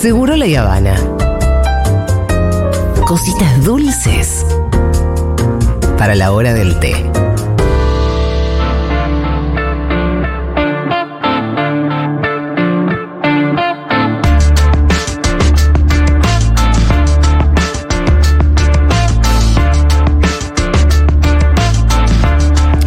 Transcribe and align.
Seguro 0.00 0.36
la 0.36 0.44
Habana. 0.60 0.94
Cositas 3.06 3.64
dulces 3.64 4.44
para 5.96 6.14
la 6.14 6.32
hora 6.32 6.52
del 6.52 6.78
té. 6.78 6.92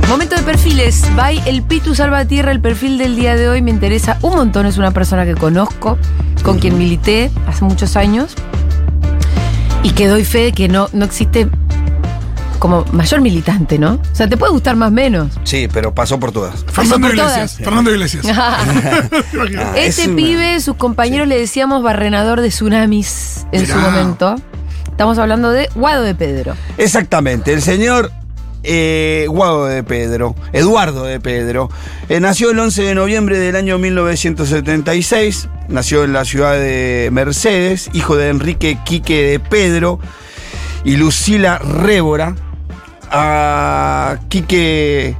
Momento 0.07 0.35
de 0.35 0.43
perfiles. 0.43 1.03
By 1.15 1.41
el 1.47 1.63
Pitu 1.63 1.95
Salvatierra. 1.95 2.51
El 2.51 2.61
perfil 2.61 2.99
del 2.99 3.15
día 3.15 3.35
de 3.35 3.49
hoy 3.49 3.63
me 3.63 3.71
interesa 3.71 4.19
un 4.21 4.35
montón. 4.35 4.67
Es 4.67 4.77
una 4.77 4.91
persona 4.91 5.25
que 5.25 5.33
conozco, 5.33 5.97
con 6.49 6.59
quien 6.59 6.77
milité 6.79 7.29
hace 7.47 7.63
muchos 7.63 7.95
años. 7.95 8.33
Y 9.83 9.91
que 9.91 10.07
doy 10.07 10.25
fe 10.25 10.39
de 10.45 10.51
que 10.51 10.67
no, 10.67 10.89
no 10.93 11.05
existe 11.05 11.47
como 12.57 12.83
mayor 12.91 13.21
militante, 13.21 13.77
¿no? 13.77 13.93
O 13.93 14.15
sea, 14.15 14.27
te 14.27 14.35
puede 14.35 14.51
gustar 14.51 14.75
más 14.75 14.89
o 14.89 14.91
menos. 14.91 15.31
Sí, 15.43 15.67
pero 15.71 15.93
pasó 15.93 16.19
por 16.19 16.31
todas. 16.31 16.65
Fernando 16.65 17.07
por 17.07 17.15
Iglesias. 17.15 17.51
todas. 17.51 17.55
Fernando 17.57 17.91
Iglesias. 17.91 18.25
Ah, 18.35 18.57
es 19.77 19.99
Este 19.99 20.07
una- 20.09 20.15
pibe, 20.17 20.59
sus 20.59 20.75
compañeros 20.75 21.27
le 21.27 21.37
decíamos 21.39 21.83
barrenador 21.83 22.41
de 22.41 22.49
tsunamis 22.49 23.45
en 23.51 23.67
su 23.67 23.77
momento. 23.77 24.35
Estamos 24.89 25.17
hablando 25.19 25.51
de 25.51 25.69
Guado 25.75 26.01
de 26.03 26.15
Pedro. 26.15 26.55
Exactamente, 26.77 27.53
el 27.53 27.61
señor 27.61 28.11
eh, 28.63 29.25
Guado 29.29 29.65
de 29.65 29.83
Pedro, 29.83 30.35
Eduardo 30.53 31.03
de 31.03 31.19
Pedro, 31.19 31.69
eh, 32.09 32.19
nació 32.19 32.51
el 32.51 32.59
11 32.59 32.83
de 32.83 32.95
noviembre 32.95 33.37
del 33.37 33.55
año 33.55 33.77
1976, 33.77 35.47
nació 35.67 36.03
en 36.03 36.13
la 36.13 36.25
ciudad 36.25 36.53
de 36.53 37.09
Mercedes, 37.11 37.89
hijo 37.93 38.15
de 38.15 38.29
Enrique 38.29 38.77
Quique 38.85 39.23
de 39.23 39.39
Pedro 39.39 39.99
y 40.83 40.97
Lucila 40.97 41.57
Révora. 41.59 42.35
A 43.11 44.19
Quique 44.29 45.15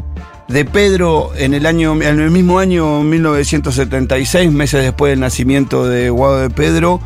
de 0.50 0.66
Pedro 0.66 1.32
en 1.36 1.54
el, 1.54 1.66
en 1.66 2.20
el 2.20 2.32
mismo 2.32 2.60
año 2.60 3.02
1976, 3.04 4.52
meses 4.52 4.84
después 4.84 5.12
del 5.12 5.20
nacimiento 5.20 5.88
de 5.88 6.10
Guado 6.10 6.40
de 6.40 6.50
Pedro, 6.50 7.00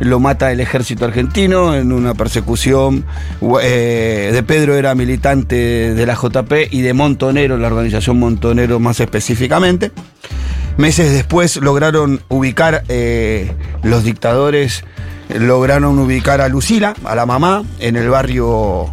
lo 0.00 0.20
mata 0.20 0.52
el 0.52 0.60
ejército 0.60 1.04
argentino 1.04 1.74
en 1.74 1.92
una 1.92 2.14
persecución. 2.14 3.04
Eh, 3.62 4.30
de 4.32 4.42
Pedro 4.42 4.74
era 4.74 4.94
militante 4.94 5.94
de 5.94 6.06
la 6.06 6.14
JP 6.14 6.52
y 6.70 6.82
de 6.82 6.92
Montonero, 6.92 7.56
la 7.56 7.68
organización 7.68 8.18
Montonero 8.18 8.78
más 8.78 9.00
específicamente. 9.00 9.92
Meses 10.76 11.12
después 11.12 11.56
lograron 11.56 12.20
ubicar, 12.28 12.84
eh, 12.88 13.50
los 13.82 14.04
dictadores 14.04 14.84
lograron 15.34 15.98
ubicar 15.98 16.40
a 16.40 16.48
Lucila, 16.48 16.94
a 17.04 17.14
la 17.14 17.26
mamá, 17.26 17.64
en 17.78 17.96
el 17.96 18.08
barrio 18.10 18.92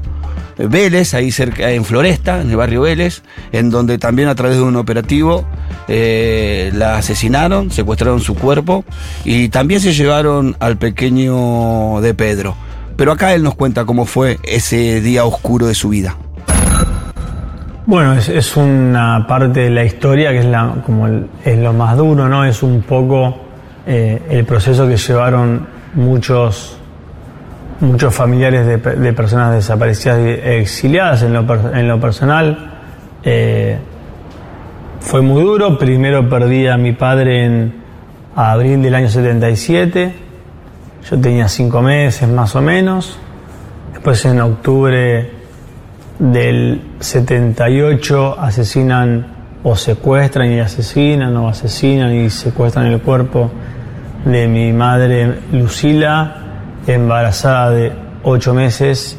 Vélez, 0.57 1.13
ahí 1.13 1.31
cerca, 1.31 1.71
en 1.71 1.85
Floresta, 1.85 2.41
en 2.41 2.49
el 2.49 2.57
barrio 2.57 2.81
Vélez, 2.81 3.23
en 3.51 3.69
donde 3.69 3.97
también 3.97 4.27
a 4.27 4.35
través 4.35 4.57
de 4.57 4.63
un 4.63 4.75
operativo 4.75 5.45
eh, 5.87 6.71
la 6.73 6.97
asesinaron, 6.97 7.71
secuestraron 7.71 8.21
su 8.21 8.35
cuerpo 8.35 8.85
y 9.25 9.49
también 9.49 9.79
se 9.79 9.93
llevaron 9.93 10.55
al 10.59 10.77
pequeño 10.77 12.01
de 12.01 12.13
Pedro. 12.13 12.55
Pero 12.95 13.11
acá 13.11 13.33
él 13.33 13.43
nos 13.43 13.55
cuenta 13.55 13.85
cómo 13.85 14.05
fue 14.05 14.39
ese 14.43 15.01
día 15.01 15.25
oscuro 15.25 15.67
de 15.67 15.73
su 15.73 15.89
vida. 15.89 16.15
Bueno, 17.85 18.13
es, 18.13 18.55
una 18.55 19.25
parte 19.27 19.61
de 19.61 19.69
la 19.69 19.83
historia 19.83 20.31
que 20.31 20.39
es, 20.39 20.45
la, 20.45 20.75
como 20.85 21.07
es 21.07 21.57
lo 21.57 21.73
más 21.73 21.97
duro, 21.97 22.29
¿no? 22.29 22.45
Es 22.45 22.63
un 22.63 22.81
poco 22.81 23.35
eh, 23.85 24.21
el 24.29 24.45
proceso 24.45 24.87
que 24.87 24.95
llevaron 24.95 25.67
muchos, 25.93 26.77
muchos 27.79 28.13
familiares 28.13 28.65
de, 28.65 28.77
de 28.77 29.13
personas 29.13 29.53
desaparecidas 29.53 30.19
y 30.19 30.29
exiliadas 30.29 31.23
en 31.23 31.33
lo, 31.33 31.45
en 31.73 31.87
lo 31.87 31.99
personal. 31.99 32.71
eh, 33.23 33.77
fue 34.99 35.21
muy 35.21 35.43
duro. 35.43 35.77
Primero 35.77 36.29
perdí 36.29 36.67
a 36.67 36.77
mi 36.77 36.93
padre 36.93 37.45
en 37.45 37.73
abril 38.35 38.81
del 38.81 38.95
año 38.95 39.09
77. 39.09 40.13
Yo 41.09 41.19
tenía 41.19 41.49
cinco 41.49 41.81
meses 41.81 42.27
más 42.29 42.55
o 42.55 42.61
menos. 42.61 43.19
Después 43.91 44.23
en 44.25 44.39
octubre 44.39 45.29
del 46.19 46.81
78 46.99 48.39
asesinan 48.39 49.27
o 49.63 49.75
secuestran 49.75 50.51
y 50.51 50.59
asesinan 50.59 51.35
o 51.37 51.49
asesinan 51.49 52.13
y 52.13 52.29
secuestran 52.29 52.85
el 52.87 53.01
cuerpo 53.01 53.51
de 54.25 54.47
mi 54.47 54.71
madre 54.71 55.39
Lucila, 55.51 56.42
embarazada 56.87 57.69
de 57.71 57.91
ocho 58.23 58.53
meses 58.53 59.17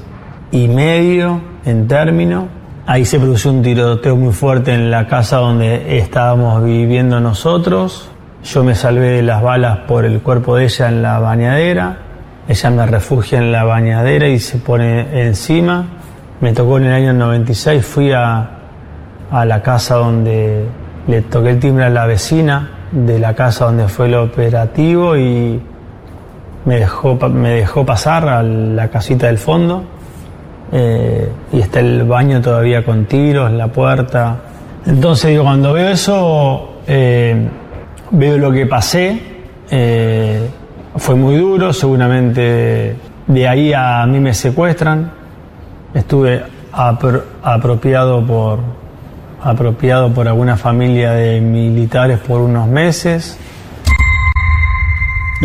y 0.50 0.68
medio 0.68 1.40
en 1.64 1.88
término. 1.88 2.48
Ahí 2.86 3.04
se 3.04 3.18
produjo 3.18 3.50
un 3.50 3.62
tiroteo 3.62 4.16
muy 4.16 4.32
fuerte 4.32 4.74
en 4.74 4.90
la 4.90 5.06
casa 5.06 5.38
donde 5.38 5.98
estábamos 5.98 6.62
viviendo 6.62 7.20
nosotros. 7.20 8.10
Yo 8.44 8.62
me 8.62 8.74
salvé 8.74 9.10
de 9.10 9.22
las 9.22 9.42
balas 9.42 9.78
por 9.88 10.04
el 10.04 10.20
cuerpo 10.20 10.56
de 10.56 10.64
ella 10.64 10.88
en 10.88 11.02
la 11.02 11.18
bañadera. 11.18 11.98
Ella 12.46 12.70
me 12.70 12.86
refugia 12.86 13.38
en 13.38 13.52
la 13.52 13.64
bañadera 13.64 14.28
y 14.28 14.38
se 14.38 14.58
pone 14.58 15.26
encima. 15.26 15.86
Me 16.40 16.52
tocó 16.52 16.76
en 16.76 16.84
el 16.84 16.92
año 16.92 17.12
96, 17.14 17.86
fui 17.86 18.12
a, 18.12 18.50
a 19.30 19.44
la 19.46 19.62
casa 19.62 19.94
donde 19.94 20.66
le 21.06 21.22
toqué 21.22 21.50
el 21.50 21.60
timbre 21.60 21.86
a 21.86 21.90
la 21.90 22.04
vecina 22.04 22.68
de 22.92 23.18
la 23.18 23.34
casa 23.34 23.64
donde 23.64 23.88
fue 23.88 24.06
el 24.06 24.14
operativo 24.14 25.16
y 25.16 25.60
me 26.64 26.76
dejó, 26.76 27.14
me 27.28 27.50
dejó 27.50 27.84
pasar 27.84 28.28
a 28.28 28.42
la 28.42 28.88
casita 28.88 29.26
del 29.26 29.38
fondo. 29.38 29.84
Eh, 30.72 31.28
y 31.52 31.60
está 31.60 31.80
el 31.80 32.04
baño 32.04 32.40
todavía 32.40 32.84
con 32.84 33.04
tiros, 33.04 33.50
la 33.52 33.68
puerta. 33.68 34.36
Entonces 34.86 35.30
digo, 35.30 35.44
cuando 35.44 35.72
veo 35.72 35.88
eso, 35.90 36.78
eh, 36.86 37.48
veo 38.10 38.38
lo 38.38 38.50
que 38.52 38.66
pasé. 38.66 39.20
eh, 39.70 40.48
fue 40.96 41.14
muy 41.16 41.36
duro, 41.36 41.72
seguramente 41.72 42.96
de 43.26 43.48
ahí 43.48 43.72
a 43.72 44.06
mí 44.06 44.20
me 44.20 44.32
secuestran. 44.34 45.10
Estuve 45.92 46.42
apro- 46.72 47.22
apropiado 47.42 48.24
por 48.24 48.58
apropiado 49.42 50.10
por 50.10 50.26
alguna 50.28 50.56
familia 50.56 51.12
de 51.12 51.40
militares 51.40 52.18
por 52.20 52.40
unos 52.40 52.66
meses. 52.68 53.38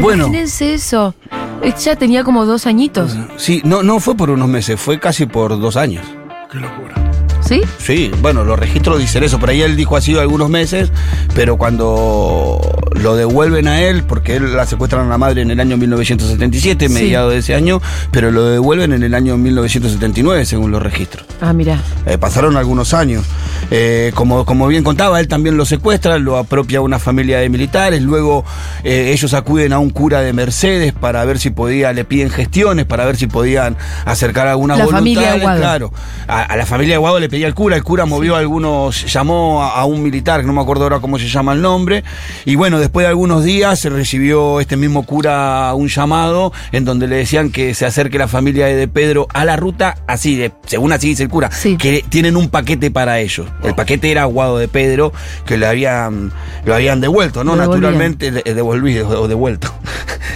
Bueno. 0.01 0.25
Imagínense 0.25 0.73
eso. 0.73 1.13
Ella 1.61 1.95
tenía 1.95 2.23
como 2.23 2.45
dos 2.45 2.65
añitos. 2.65 3.17
Sí, 3.37 3.61
no, 3.65 3.83
no 3.83 3.99
fue 3.99 4.15
por 4.15 4.29
unos 4.29 4.47
meses, 4.47 4.79
fue 4.79 4.99
casi 4.99 5.25
por 5.25 5.59
dos 5.59 5.75
años. 5.75 6.05
Qué 6.51 6.57
locura. 6.57 6.95
¿Sí? 7.41 7.61
Sí, 7.79 8.11
bueno, 8.21 8.43
los 8.43 8.59
registros 8.59 8.99
dicen 8.99 9.23
eso, 9.23 9.39
por 9.39 9.49
ahí 9.49 9.61
él 9.61 9.75
dijo 9.75 9.95
ha 9.95 10.01
sido 10.01 10.21
algunos 10.21 10.49
meses, 10.49 10.91
pero 11.33 11.57
cuando 11.57 12.59
lo 13.01 13.15
devuelven 13.15 13.67
a 13.67 13.81
él, 13.81 14.03
porque 14.03 14.35
él 14.35 14.55
la 14.55 14.65
secuestran 14.65 15.05
a 15.05 15.09
la 15.09 15.17
madre 15.17 15.41
en 15.41 15.51
el 15.51 15.59
año 15.59 15.77
1977, 15.77 16.87
Sí. 16.87 16.93
mediado 16.93 17.29
de 17.29 17.37
ese 17.39 17.55
año, 17.55 17.81
pero 18.11 18.31
lo 18.31 18.45
devuelven 18.45 18.93
en 18.93 19.03
el 19.03 19.13
año 19.13 19.37
1979, 19.37 20.45
según 20.45 20.71
los 20.71 20.81
registros. 20.81 21.25
Ah, 21.41 21.53
mira. 21.53 21.79
Eh, 22.05 22.17
pasaron 22.17 22.57
algunos 22.57 22.93
años. 22.93 23.25
Eh, 23.71 24.11
como, 24.15 24.45
como 24.45 24.67
bien 24.67 24.83
contaba, 24.83 25.19
él 25.19 25.27
también 25.27 25.55
lo 25.57 25.65
secuestra, 25.65 26.17
lo 26.19 26.37
apropia 26.37 26.79
a 26.79 26.81
una 26.81 26.99
familia 26.99 27.39
de 27.39 27.49
militares, 27.49 28.01
luego 28.01 28.43
eh, 28.83 29.11
ellos 29.13 29.33
acuden 29.33 29.73
a 29.73 29.79
un 29.79 29.89
cura 29.91 30.21
de 30.21 30.33
Mercedes 30.33 30.93
para 30.93 31.23
ver 31.25 31.39
si 31.39 31.49
podía, 31.51 31.93
le 31.93 32.03
piden 32.05 32.29
gestiones, 32.29 32.85
para 32.85 33.05
ver 33.05 33.15
si 33.17 33.27
podían 33.27 33.77
acercar 34.05 34.47
algunas 34.47 34.77
La 34.79 34.87
familia. 34.87 35.33
Aguado. 35.33 35.59
Claro, 35.59 35.93
a, 36.27 36.41
a 36.43 36.55
la 36.57 36.65
familia 36.65 36.95
de 36.95 36.97
Guado 36.99 37.19
le 37.19 37.29
pedía 37.29 37.47
al 37.47 37.53
cura, 37.53 37.75
el 37.75 37.83
cura 37.83 38.05
movió 38.05 38.35
a 38.35 38.39
algunos, 38.39 39.05
llamó 39.11 39.63
a, 39.63 39.79
a 39.79 39.85
un 39.85 40.01
militar, 40.03 40.41
que 40.41 40.47
no 40.47 40.53
me 40.53 40.61
acuerdo 40.61 40.83
ahora 40.83 40.99
cómo 40.99 41.19
se 41.19 41.27
llama 41.27 41.53
el 41.53 41.61
nombre, 41.61 42.03
y 42.45 42.55
bueno, 42.55 42.79
después 42.79 42.88
de 42.91 43.07
algunos 43.07 43.43
días 43.43 43.79
se 43.79 43.89
recibió 43.89 44.59
este 44.59 44.75
mismo 44.77 45.03
cura 45.05 45.73
un 45.75 45.87
llamado 45.87 46.51
en 46.71 46.85
donde 46.85 47.07
le 47.07 47.17
decían 47.17 47.51
que 47.51 47.73
se 47.73 47.85
acerque 47.85 48.17
la 48.17 48.27
familia 48.27 48.65
de 48.67 48.87
Pedro 48.87 49.27
a 49.33 49.45
la 49.45 49.55
ruta, 49.55 49.95
así, 50.07 50.35
de, 50.35 50.51
según 50.65 50.91
así 50.91 51.09
dice 51.09 51.23
el 51.23 51.29
cura, 51.29 51.51
Sí. 51.51 51.77
que 51.77 52.03
tienen 52.09 52.35
un 52.37 52.49
paquete 52.49 52.91
para 52.91 53.19
ellos. 53.19 53.47
El 53.63 53.75
paquete 53.75 54.11
era 54.11 54.25
Guado 54.25 54.57
de 54.57 54.67
Pedro, 54.67 55.13
que 55.45 55.57
le 55.57 55.65
habían, 55.67 56.31
lo 56.65 56.75
habían 56.75 57.01
devuelto, 57.01 57.43
¿no? 57.43 57.55
Devolvían. 57.55 57.81
Naturalmente, 57.81 58.31
de- 58.31 58.53
devolvido 58.53 59.07
o 59.21 59.27
devuelto. 59.27 59.73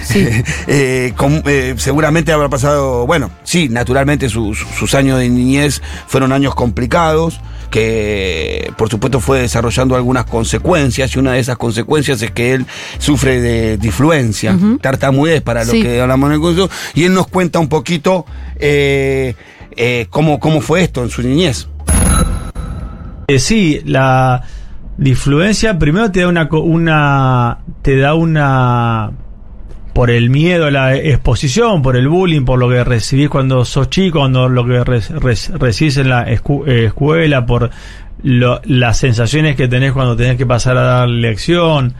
Sí. 0.05 0.27
Eh, 0.67 1.13
eh, 1.45 1.73
seguramente 1.77 2.31
habrá 2.31 2.49
pasado, 2.49 3.05
bueno, 3.05 3.29
sí, 3.43 3.69
naturalmente 3.69 4.29
sus, 4.29 4.59
sus 4.77 4.93
años 4.95 5.19
de 5.19 5.29
niñez 5.29 5.81
fueron 6.07 6.31
años 6.31 6.55
complicados, 6.55 7.39
que 7.73 8.71
por 8.77 8.87
supuesto 8.87 9.19
fue 9.19 9.39
desarrollando 9.41 9.95
algunas 9.95 10.25
consecuencias, 10.25 11.15
y 11.15 11.17
una 11.17 11.31
de 11.31 11.39
esas 11.39 11.57
consecuencias 11.57 12.21
es 12.21 12.29
que 12.29 12.53
él 12.53 12.67
sufre 12.99 13.41
de 13.41 13.77
disfluencia, 13.77 14.55
tartamudez 14.79 15.41
para 15.41 15.63
lo 15.65 15.71
que 15.71 15.99
hablamos 15.99 16.27
en 16.27 16.33
el 16.35 16.39
curso, 16.39 16.69
y 16.93 17.05
él 17.05 17.15
nos 17.15 17.25
cuenta 17.25 17.57
un 17.57 17.69
poquito 17.69 18.27
eh, 18.59 19.33
eh, 19.75 20.05
cómo, 20.11 20.39
cómo 20.39 20.61
fue 20.61 20.83
esto 20.83 21.01
en 21.01 21.09
su 21.09 21.23
niñez. 21.23 21.67
Eh, 23.27 23.39
sí, 23.39 23.81
la 23.85 24.43
disfluencia 24.95 25.79
primero 25.79 26.11
te 26.11 26.19
da 26.19 26.27
una 26.27 27.57
te 27.81 27.97
da 27.97 28.13
una 28.13 29.13
por 29.93 30.09
el 30.09 30.29
miedo 30.31 30.65
a 30.65 30.71
la 30.71 30.95
exposición, 30.95 31.81
por 31.83 31.95
el 31.95 32.07
bullying, 32.07 32.45
por 32.45 32.57
lo 32.59 32.67
que 32.67 32.83
recibís 32.83 33.29
cuando 33.29 33.63
sos 33.63 33.89
chico, 33.89 34.19
cuando 34.19 34.49
lo 34.49 34.65
que 34.65 34.83
re- 34.83 34.99
re- 34.99 35.57
recibís 35.59 35.97
en 35.97 36.09
la 36.09 36.27
escu- 36.27 36.67
eh, 36.67 36.85
escuela, 36.85 37.45
por 37.45 37.69
lo- 38.23 38.59
las 38.65 38.97
sensaciones 38.97 39.55
que 39.55 39.67
tenés 39.67 39.91
cuando 39.91 40.15
tenés 40.15 40.35
que 40.37 40.45
pasar 40.47 40.77
a 40.77 40.81
dar 40.81 41.09
lección. 41.09 41.93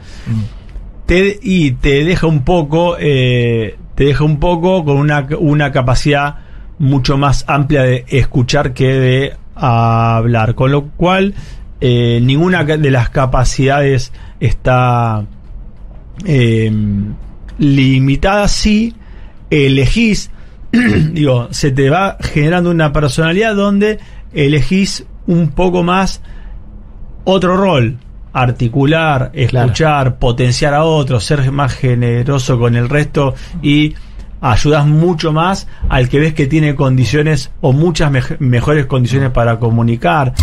Te- 1.06 1.38
y 1.42 1.72
te 1.72 2.04
deja 2.04 2.26
un 2.26 2.44
poco, 2.44 2.96
eh, 2.98 3.76
te 3.94 4.04
deja 4.06 4.24
un 4.24 4.40
poco 4.40 4.84
con 4.84 4.96
una, 4.96 5.26
una 5.38 5.70
capacidad 5.70 6.36
mucho 6.80 7.16
más 7.16 7.44
amplia 7.46 7.82
de 7.82 8.04
escuchar 8.08 8.72
que 8.72 8.88
de 8.94 9.36
hablar. 9.54 10.54
Con 10.56 10.72
lo 10.72 10.86
cual, 10.96 11.34
eh, 11.80 12.18
ninguna 12.22 12.64
de 12.64 12.90
las 12.90 13.10
capacidades 13.10 14.12
está 14.40 15.24
eh, 16.24 16.72
limitada 17.58 18.48
si 18.48 18.94
elegís, 19.50 20.30
digo, 21.12 21.48
se 21.50 21.70
te 21.70 21.90
va 21.90 22.16
generando 22.20 22.70
una 22.70 22.92
personalidad 22.92 23.54
donde 23.54 23.98
elegís 24.32 25.04
un 25.26 25.48
poco 25.52 25.82
más 25.82 26.20
otro 27.24 27.56
rol, 27.56 27.98
articular, 28.32 29.30
escuchar, 29.34 30.18
potenciar 30.18 30.74
a 30.74 30.84
otros, 30.84 31.24
ser 31.24 31.50
más 31.52 31.72
generoso 31.74 32.58
con 32.58 32.74
el 32.76 32.88
resto 32.88 33.34
y 33.62 33.94
ayudas 34.40 34.86
mucho 34.86 35.32
más 35.32 35.66
al 35.88 36.08
que 36.08 36.18
ves 36.18 36.34
que 36.34 36.46
tiene 36.46 36.74
condiciones 36.74 37.50
o 37.62 37.72
muchas 37.72 38.10
mej- 38.10 38.38
mejores 38.40 38.86
condiciones 38.86 39.30
para 39.30 39.58
comunicar. 39.58 40.34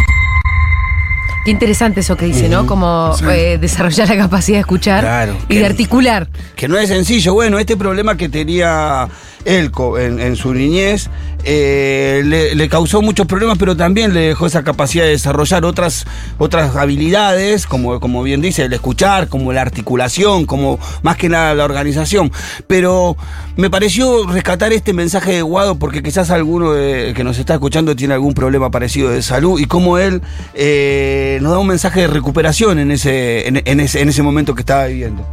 Qué 1.44 1.50
interesante 1.52 2.02
eso 2.02 2.16
que 2.16 2.26
dice, 2.26 2.50
¿no? 2.50 2.68
Como 2.68 3.16
eh, 3.32 3.58
desarrollar 3.60 4.08
la 4.10 4.16
capacidad 4.18 4.58
de 4.58 4.62
escuchar 4.62 5.02
Claro, 5.04 5.36
y 5.50 5.58
de 5.58 5.66
articular. 5.66 6.30
Que 6.56 6.68
no 6.68 6.78
es 6.78 6.90
sencillo. 6.90 7.34
Bueno, 7.34 7.58
este 7.58 7.76
problema 7.76 8.16
que 8.16 8.30
tenía 8.30 9.08
Elko 9.44 9.98
en, 9.98 10.20
en 10.20 10.36
su 10.36 10.54
niñez 10.54 11.10
eh, 11.44 12.22
le, 12.24 12.54
le 12.54 12.70
causó 12.70 13.02
muchos 13.02 13.26
problemas, 13.26 13.58
pero 13.58 13.76
también 13.76 14.14
le 14.14 14.20
dejó 14.28 14.46
esa 14.46 14.64
capacidad 14.64 15.04
de 15.06 15.10
desarrollar 15.12 15.66
otras, 15.66 16.06
otras 16.38 16.76
habilidades, 16.76 17.66
como, 17.66 18.00
como 18.00 18.22
bien 18.22 18.42
dice, 18.42 18.66
el 18.66 18.74
escuchar, 18.74 19.28
como 19.28 19.52
la 19.52 19.64
articulación, 19.64 20.46
como 20.46 20.78
más 21.02 21.18
que 21.18 21.28
nada 21.30 21.56
la 21.56 21.66
organización. 21.66 22.32
Pero 22.68 23.18
me 23.58 23.72
pareció 23.72 24.28
rescatar 24.28 24.72
este 24.74 24.94
mensaje 24.94 25.32
de 25.34 25.42
Guado 25.42 25.80
porque 25.80 26.04
quizás 26.04 26.30
alguno 26.30 26.74
de- 26.74 27.14
que 27.16 27.24
nos 27.24 27.40
está 27.40 27.56
escuchando 27.56 27.96
tiene 27.96 28.14
algún 28.14 28.36
problema 28.36 28.70
parecido 28.70 29.10
de 29.10 29.24
salud 29.24 29.60
y 29.60 29.66
como 29.66 29.98
él 29.98 30.22
eh, 30.54 31.31
nos 31.40 31.52
da 31.52 31.60
un 31.60 31.68
mensaje 31.68 32.02
de 32.02 32.08
recuperación 32.08 32.80
en 32.80 32.92
ese, 32.92 33.48
en, 33.48 33.62
en 33.64 33.80
ese, 33.80 34.02
en 34.02 34.10
ese 34.10 34.24
momento 34.24 34.54
que 34.56 34.62
estaba 34.62 34.86
viviendo. 34.88 35.24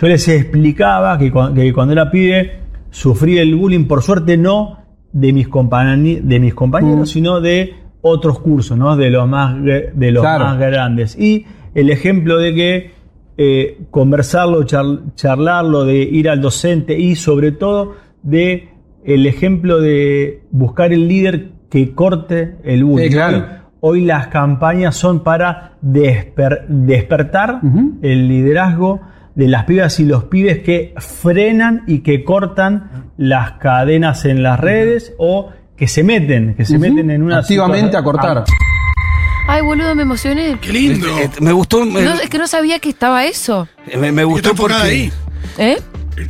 Yo 0.00 0.06
les 0.06 0.28
explicaba 0.28 1.18
que, 1.18 1.30
cu- 1.32 1.52
que 1.54 1.72
cuando 1.72 1.92
era 1.92 2.10
pibe 2.10 2.60
sufrí 2.90 3.38
el 3.38 3.54
bullying, 3.56 3.84
por 3.86 4.02
suerte 4.02 4.36
no 4.36 4.78
de 5.12 5.32
mis, 5.32 5.48
de 5.50 6.38
mis 6.40 6.54
compañeros, 6.54 7.10
sino 7.10 7.40
de 7.40 7.74
otros 8.00 8.38
cursos, 8.38 8.78
¿no? 8.78 8.96
de 8.96 9.10
los 9.10 9.26
más, 9.28 9.56
de 9.62 10.10
los 10.12 10.22
Claro. 10.22 10.44
más 10.44 10.58
grandes. 10.58 11.18
Y 11.18 11.46
el 11.74 11.90
ejemplo 11.90 12.38
de 12.38 12.54
que 12.54 12.90
eh, 13.36 13.78
conversarlo, 13.90 14.62
char- 14.64 15.14
charlarlo, 15.16 15.84
de 15.84 15.96
ir 15.96 16.28
al 16.28 16.40
docente 16.40 16.96
y 16.98 17.16
sobre 17.16 17.52
todo 17.52 17.96
de 18.22 18.68
el 19.04 19.26
ejemplo 19.26 19.80
de 19.80 20.42
buscar 20.50 20.92
el 20.92 21.08
líder 21.08 21.50
que 21.70 21.94
corte 21.94 22.56
el 22.64 22.84
bullying. 22.84 23.08
Sí, 23.08 23.12
claro. 23.14 23.46
Hoy- 23.80 24.04
las 24.04 24.26
campañas 24.28 24.96
son 24.96 25.22
para 25.22 25.74
desper- 25.82 26.66
despertar 26.68 27.60
el 28.02 28.28
liderazgo 28.28 29.00
de 29.36 29.46
las 29.46 29.64
pibas 29.66 30.00
y 30.00 30.04
los 30.04 30.24
pibes 30.24 30.58
que 30.60 30.94
frenan 30.96 31.84
y 31.86 32.00
que 32.00 32.24
cortan 32.24 33.10
las 33.16 33.52
cadenas 33.52 34.24
en 34.24 34.42
las 34.42 34.58
redes 34.58 35.14
o 35.18 35.50
que 35.76 35.86
se 35.86 36.02
meten, 36.02 36.54
que 36.56 36.64
se 36.64 36.76
meten 36.76 37.10
en 37.12 37.22
una 37.22 37.38
Activamente 37.38 37.96
a 37.96 38.02
cortar. 38.02 38.42
Ay, 39.46 39.62
boludo, 39.62 39.94
me 39.94 40.02
emocioné. 40.02 40.58
Qué 40.60 40.72
lindo. 40.72 41.06
Me 41.40 41.52
gustó. 41.52 41.84
Me, 41.86 42.02
No, 42.02 42.14
es 42.14 42.28
que 42.28 42.36
no 42.38 42.46
sabía 42.48 42.80
que 42.80 42.88
estaba 42.90 43.24
eso. 43.26 43.68
me- 43.98 44.10
me 44.12 44.24
gustó 44.24 44.54
porque. 44.56 44.74
ahí. 44.74 45.12
¿Eh? 45.56 45.78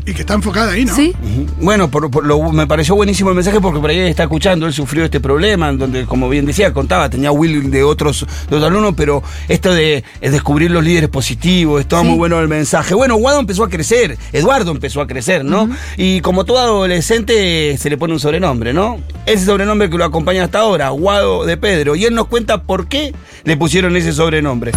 Y 0.06 0.14
que 0.14 0.20
está 0.20 0.34
enfocada 0.34 0.72
ahí, 0.72 0.84
¿no? 0.84 0.94
Sí. 0.94 1.14
Bueno, 1.60 1.90
por- 1.90 2.10
por 2.10 2.24
lo- 2.26 2.52
me 2.52 2.66
pareció 2.66 2.94
buenísimo 2.94 3.30
el 3.30 3.36
mensaje 3.36 3.60
porque 3.60 3.80
por 3.80 3.90
ahí 3.90 3.98
está 4.00 4.24
escuchando, 4.24 4.66
él 4.66 4.72
sufrió 4.72 5.04
este 5.04 5.20
problema, 5.20 5.68
en 5.68 5.78
donde, 5.78 6.04
como 6.04 6.28
bien 6.28 6.46
decía, 6.46 6.72
contaba, 6.72 7.08
tenía 7.10 7.30
Will 7.32 7.70
de 7.70 7.82
otros, 7.84 8.26
de 8.48 8.56
otros 8.56 8.64
alumnos, 8.70 8.94
pero 8.96 9.22
esto 9.48 9.72
de 9.72 10.04
es 10.20 10.32
descubrir 10.32 10.70
los 10.70 10.84
líderes 10.84 11.08
positivos, 11.10 11.80
estaba 11.80 12.02
Sí. 12.02 12.08
muy 12.08 12.18
bueno 12.18 12.38
el 12.40 12.48
mensaje. 12.48 12.94
Bueno, 12.94 13.16
Guado 13.16 13.40
empezó 13.40 13.64
a 13.64 13.68
crecer, 13.68 14.18
Eduardo 14.32 14.70
empezó 14.70 15.00
a 15.00 15.06
crecer, 15.06 15.44
¿no? 15.44 15.68
Y 15.96 16.20
como 16.20 16.44
todo 16.44 16.58
adolescente 16.58 17.76
se 17.78 17.90
le 17.90 17.96
pone 17.96 18.12
un 18.14 18.20
sobrenombre, 18.20 18.72
¿no? 18.72 18.98
Ese 19.26 19.44
sobrenombre 19.46 19.88
que 19.90 19.96
lo 19.98 20.04
acompaña 20.04 20.44
hasta 20.44 20.60
ahora, 20.60 20.88
Guado 20.90 21.44
de 21.44 21.56
Pedro, 21.56 21.96
y 21.96 22.04
él 22.04 22.14
nos 22.14 22.26
cuenta 22.28 22.62
por 22.62 22.88
qué 22.88 23.14
le 23.44 23.56
pusieron 23.56 23.96
ese 23.96 24.12
sobrenombre. 24.12 24.72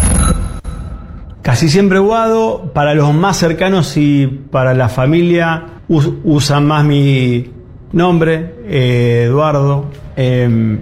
Casi 1.42 1.68
siempre 1.68 1.98
Guado, 1.98 2.70
para 2.72 2.94
los 2.94 3.12
más 3.12 3.36
cercanos 3.36 3.96
y 3.96 4.26
para 4.26 4.74
la 4.74 4.88
familia 4.88 5.64
us- 5.88 6.10
usan 6.22 6.66
más 6.66 6.84
mi 6.84 7.50
nombre, 7.92 8.54
eh, 8.68 9.24
Eduardo, 9.26 9.86
em, 10.16 10.78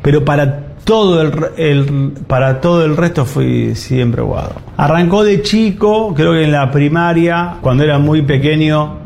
pero 0.00 0.24
para 0.24 0.66
todo 0.84 1.20
el, 1.20 1.32
el- 1.56 2.12
para 2.28 2.60
todo 2.60 2.84
el 2.84 2.96
resto 2.96 3.24
fui 3.24 3.74
siempre 3.74 4.22
Guado. 4.22 4.52
Arrancó 4.76 5.24
de 5.24 5.42
chico, 5.42 6.14
creo 6.14 6.32
que 6.32 6.44
en 6.44 6.52
la 6.52 6.70
primaria, 6.70 7.56
cuando 7.60 7.82
era 7.82 7.98
muy 7.98 8.22
pequeño 8.22 8.98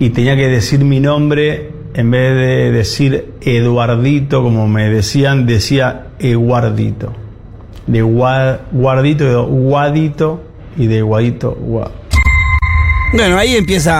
y 0.00 0.10
tenía 0.10 0.34
que 0.34 0.48
decir 0.48 0.80
mi 0.84 0.98
nombre, 0.98 1.70
en 1.94 2.10
vez 2.10 2.34
de 2.34 2.72
decir 2.72 3.32
Eduardito, 3.40 4.42
como 4.42 4.66
me 4.66 4.88
decían, 4.90 5.46
decía 5.46 6.08
Eguardito 6.18 7.12
de 7.86 8.02
gua- 8.04 8.58
guardito, 8.72 9.24
de 9.24 9.36
guadito 9.36 10.42
y 10.76 10.86
de 10.86 11.02
guadito, 11.02 11.52
guado. 11.60 11.92
Bueno, 13.12 13.38
ahí 13.38 13.54
empieza 13.56 13.92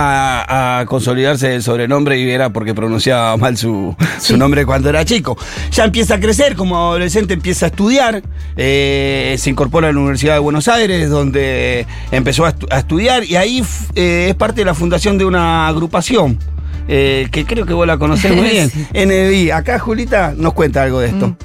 a, 0.43 0.79
a 0.81 0.85
consolidarse 0.85 1.55
el 1.55 1.63
sobrenombre 1.63 2.19
y 2.19 2.29
era 2.29 2.49
porque 2.51 2.75
pronunciaba 2.75 3.35
mal 3.37 3.55
su, 3.57 3.95
su 4.19 4.35
nombre 4.37 4.65
cuando 4.65 4.89
era 4.89 5.05
chico. 5.05 5.37
Ya 5.71 5.85
empieza 5.85 6.15
a 6.15 6.19
crecer, 6.19 6.55
como 6.55 6.77
adolescente 6.77 7.33
empieza 7.33 7.67
a 7.67 7.69
estudiar, 7.69 8.21
eh, 8.57 9.35
se 9.39 9.49
incorpora 9.49 9.87
a 9.87 9.93
la 9.93 9.99
Universidad 9.99 10.33
de 10.33 10.39
Buenos 10.39 10.67
Aires, 10.67 11.09
donde 11.09 11.87
empezó 12.11 12.45
a, 12.45 12.53
estu- 12.53 12.67
a 12.69 12.79
estudiar 12.79 13.23
y 13.23 13.37
ahí 13.37 13.63
eh, 13.95 14.27
es 14.29 14.35
parte 14.35 14.61
de 14.61 14.65
la 14.65 14.73
fundación 14.75 15.17
de 15.17 15.23
una 15.25 15.67
agrupación. 15.69 16.37
eh, 16.89 17.27
que 17.31 17.45
creo 17.45 17.65
que 17.65 17.73
vos 17.73 17.87
la 17.87 17.97
conocés 17.97 18.35
muy 18.35 18.49
bien. 18.51 18.69
NBI. 18.93 19.51
Acá 19.51 19.79
Julita 19.79 20.33
nos 20.37 20.53
cuenta 20.53 20.83
algo 20.83 20.99
de 20.99 21.07
esto. 21.07 21.35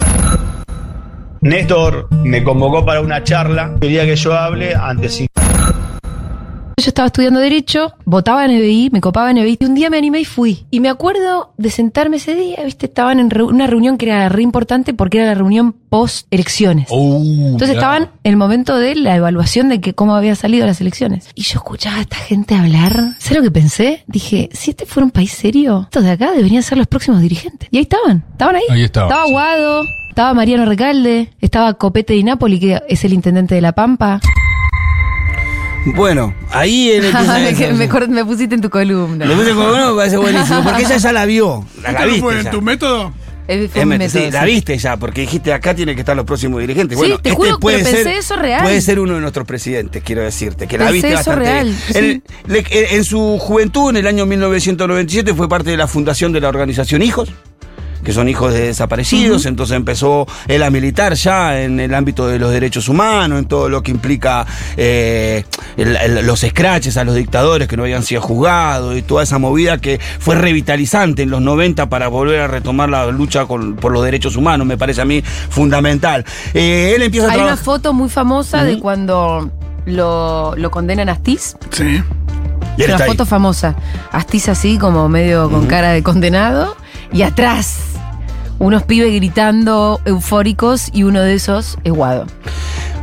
Néstor 1.42 2.06
me 2.22 2.44
convocó 2.44 2.86
para 2.86 3.00
una 3.00 3.24
charla, 3.24 3.74
quería 3.80 4.04
que 4.04 4.14
yo 4.14 4.32
hable 4.32 4.76
ante 4.76 5.08
sí. 5.08 5.26
Yo 6.76 6.88
estaba 6.88 7.06
estudiando 7.06 7.40
Derecho, 7.40 7.94
votaba 8.04 8.44
en 8.44 8.56
NBI, 8.58 8.90
me 8.92 9.00
copaba 9.00 9.32
en 9.32 9.38
NBI, 9.38 9.58
y 9.60 9.64
un 9.64 9.74
día 9.74 9.90
me 9.90 9.98
animé 9.98 10.20
y 10.20 10.24
fui. 10.24 10.66
Y 10.70 10.78
me 10.78 10.88
acuerdo 10.88 11.52
de 11.56 11.70
sentarme 11.70 12.18
ese 12.18 12.36
día, 12.36 12.58
¿viste? 12.64 12.86
Estaban 12.86 13.18
en 13.18 13.28
una 13.42 13.66
reunión 13.66 13.98
que 13.98 14.06
era 14.06 14.28
re 14.28 14.42
importante 14.42 14.94
porque 14.94 15.18
era 15.18 15.26
la 15.26 15.34
reunión 15.34 15.74
post-elecciones. 15.88 16.88
Entonces 16.90 17.70
estaban 17.70 18.10
en 18.22 18.30
el 18.30 18.36
momento 18.36 18.76
de 18.76 18.94
la 18.94 19.16
evaluación 19.16 19.68
de 19.68 19.80
que 19.80 19.94
cómo 19.94 20.14
había 20.14 20.36
salido 20.36 20.64
las 20.64 20.80
elecciones. 20.80 21.28
Y 21.34 21.42
yo 21.42 21.58
escuchaba 21.58 21.96
a 21.96 22.02
esta 22.02 22.16
gente 22.16 22.54
hablar. 22.54 22.92
¿Sabes 23.18 23.38
lo 23.38 23.42
que 23.42 23.50
pensé? 23.50 24.04
Dije, 24.06 24.48
si 24.52 24.70
este 24.70 24.86
fuera 24.86 25.06
un 25.06 25.10
país 25.10 25.32
serio, 25.32 25.82
estos 25.84 26.04
de 26.04 26.12
acá 26.12 26.30
deberían 26.30 26.62
ser 26.62 26.78
los 26.78 26.86
próximos 26.86 27.20
dirigentes. 27.20 27.68
Y 27.72 27.78
ahí 27.78 27.82
estaban, 27.82 28.24
estaban 28.30 28.56
ahí. 28.56 28.62
Ahí 28.70 28.82
estaban, 28.84 29.10
Estaba 29.10 29.26
sí. 29.26 29.88
Estaba 30.12 30.34
Mariano 30.34 30.66
Recalde, 30.66 31.30
estaba 31.40 31.72
Copete 31.72 32.12
di 32.12 32.22
Napoli, 32.22 32.60
que 32.60 32.78
es 32.86 33.02
el 33.06 33.14
intendente 33.14 33.54
de 33.54 33.62
La 33.62 33.72
Pampa. 33.72 34.20
Bueno, 35.96 36.34
ahí 36.50 36.90
empieza 36.92 37.34
a 37.36 37.38
me, 37.72 38.06
me 38.08 38.24
pusiste 38.26 38.54
en 38.54 38.60
tu 38.60 38.68
columna. 38.68 39.24
Le 39.24 39.34
puse 39.34 39.52
como, 39.54 39.68
no, 39.68 39.92
me 39.92 39.96
parece 39.96 40.18
buenísimo, 40.18 40.62
porque 40.64 40.82
ella 40.82 40.98
ya 40.98 41.12
la 41.12 41.24
vio. 41.24 41.64
La, 41.82 41.92
la 41.92 42.00
¿Esto 42.00 42.00
no 42.04 42.06
viste 42.12 42.20
fue 42.20 42.40
en 42.40 42.50
tu 42.50 42.60
método? 42.60 43.12
Met- 43.48 43.86
método, 43.86 44.08
sí, 44.10 44.30
la 44.30 44.44
viste 44.44 44.76
ya, 44.76 44.98
porque 44.98 45.22
dijiste 45.22 45.50
acá 45.50 45.74
tiene 45.74 45.94
que 45.94 46.00
estar 46.00 46.14
los 46.14 46.26
próximos 46.26 46.60
dirigentes. 46.60 46.98
Sí, 46.98 47.00
bueno, 47.06 47.18
te 47.18 47.30
este 47.30 47.36
juro 47.36 47.56
que 47.56 47.60
puede 47.62 47.78
pensé 47.82 48.02
ser, 48.02 48.06
eso 48.18 48.36
real. 48.36 48.62
Puede 48.64 48.80
ser 48.82 49.00
uno 49.00 49.14
de 49.14 49.20
nuestros 49.20 49.46
presidentes, 49.46 50.02
quiero 50.02 50.20
decirte, 50.22 50.66
que 50.66 50.76
la 50.76 50.84
Pensé 50.88 50.92
viste 50.94 51.08
eso 51.08 51.16
bastante 51.30 51.40
real, 51.50 51.66
bien. 51.66 51.78
sí. 51.88 51.98
En, 51.98 52.22
le- 52.52 52.94
en 52.96 53.04
su 53.04 53.38
juventud, 53.40 53.88
en 53.90 53.96
el 53.96 54.06
año 54.06 54.26
1997, 54.26 55.32
fue 55.32 55.48
parte 55.48 55.70
de 55.70 55.78
la 55.78 55.86
fundación 55.88 56.32
de 56.32 56.40
la 56.42 56.50
organización 56.50 57.00
Hijos. 57.00 57.32
Que 58.04 58.12
son 58.12 58.28
hijos 58.28 58.52
de 58.52 58.66
desaparecidos, 58.68 59.46
entonces 59.46 59.76
empezó 59.76 60.26
él 60.48 60.62
a 60.62 60.70
militar 60.70 61.14
ya 61.14 61.60
en 61.62 61.78
el 61.80 61.94
ámbito 61.94 62.26
de 62.26 62.38
los 62.38 62.50
derechos 62.50 62.88
humanos, 62.88 63.38
en 63.38 63.44
todo 63.46 63.68
lo 63.68 63.82
que 63.82 63.90
implica 63.90 64.44
eh, 64.76 65.44
el- 65.76 65.96
el- 65.96 66.26
los 66.26 66.40
scratches 66.40 66.96
a 66.96 67.04
los 67.04 67.14
dictadores 67.14 67.68
que 67.68 67.76
no 67.76 67.82
habían 67.84 68.02
sido 68.02 68.20
juzgados 68.22 68.96
y 68.96 69.02
toda 69.02 69.22
esa 69.22 69.38
movida 69.38 69.78
que 69.78 70.00
fue 70.18 70.34
revitalizante 70.36 71.22
en 71.22 71.30
los 71.30 71.40
90 71.40 71.88
para 71.88 72.08
volver 72.08 72.40
a 72.40 72.46
retomar 72.48 72.88
la 72.88 73.06
lucha 73.06 73.46
con- 73.46 73.76
por 73.76 73.92
los 73.92 74.04
derechos 74.04 74.36
humanos, 74.36 74.66
me 74.66 74.76
parece 74.76 75.00
a 75.02 75.04
mí 75.04 75.22
fundamental. 75.50 76.24
Eh, 76.54 76.92
él 76.96 77.02
empieza 77.02 77.28
a 77.28 77.32
Hay 77.32 77.40
una 77.40 77.56
foto 77.56 77.92
muy 77.92 78.08
famosa 78.08 78.64
de 78.64 78.78
cuando 78.78 79.50
lo, 79.86 80.54
lo 80.56 80.70
condenan 80.70 81.08
a 81.08 81.12
Astiz. 81.12 81.56
Sí. 81.70 82.02
Una 82.84 82.96
ahí. 82.96 83.10
foto 83.10 83.26
famosa. 83.26 83.74
Astiz 84.12 84.48
así, 84.48 84.78
como 84.78 85.08
medio 85.08 85.50
con 85.50 85.66
cara 85.66 85.90
de 85.90 86.02
condenado. 86.02 86.76
Y 87.12 87.22
atrás, 87.22 87.76
unos 88.62 88.84
pibes 88.84 89.12
gritando 89.14 90.00
eufóricos 90.04 90.88
y 90.92 91.02
uno 91.02 91.20
de 91.20 91.34
esos 91.34 91.78
es 91.84 91.92
Guado. 91.92 92.26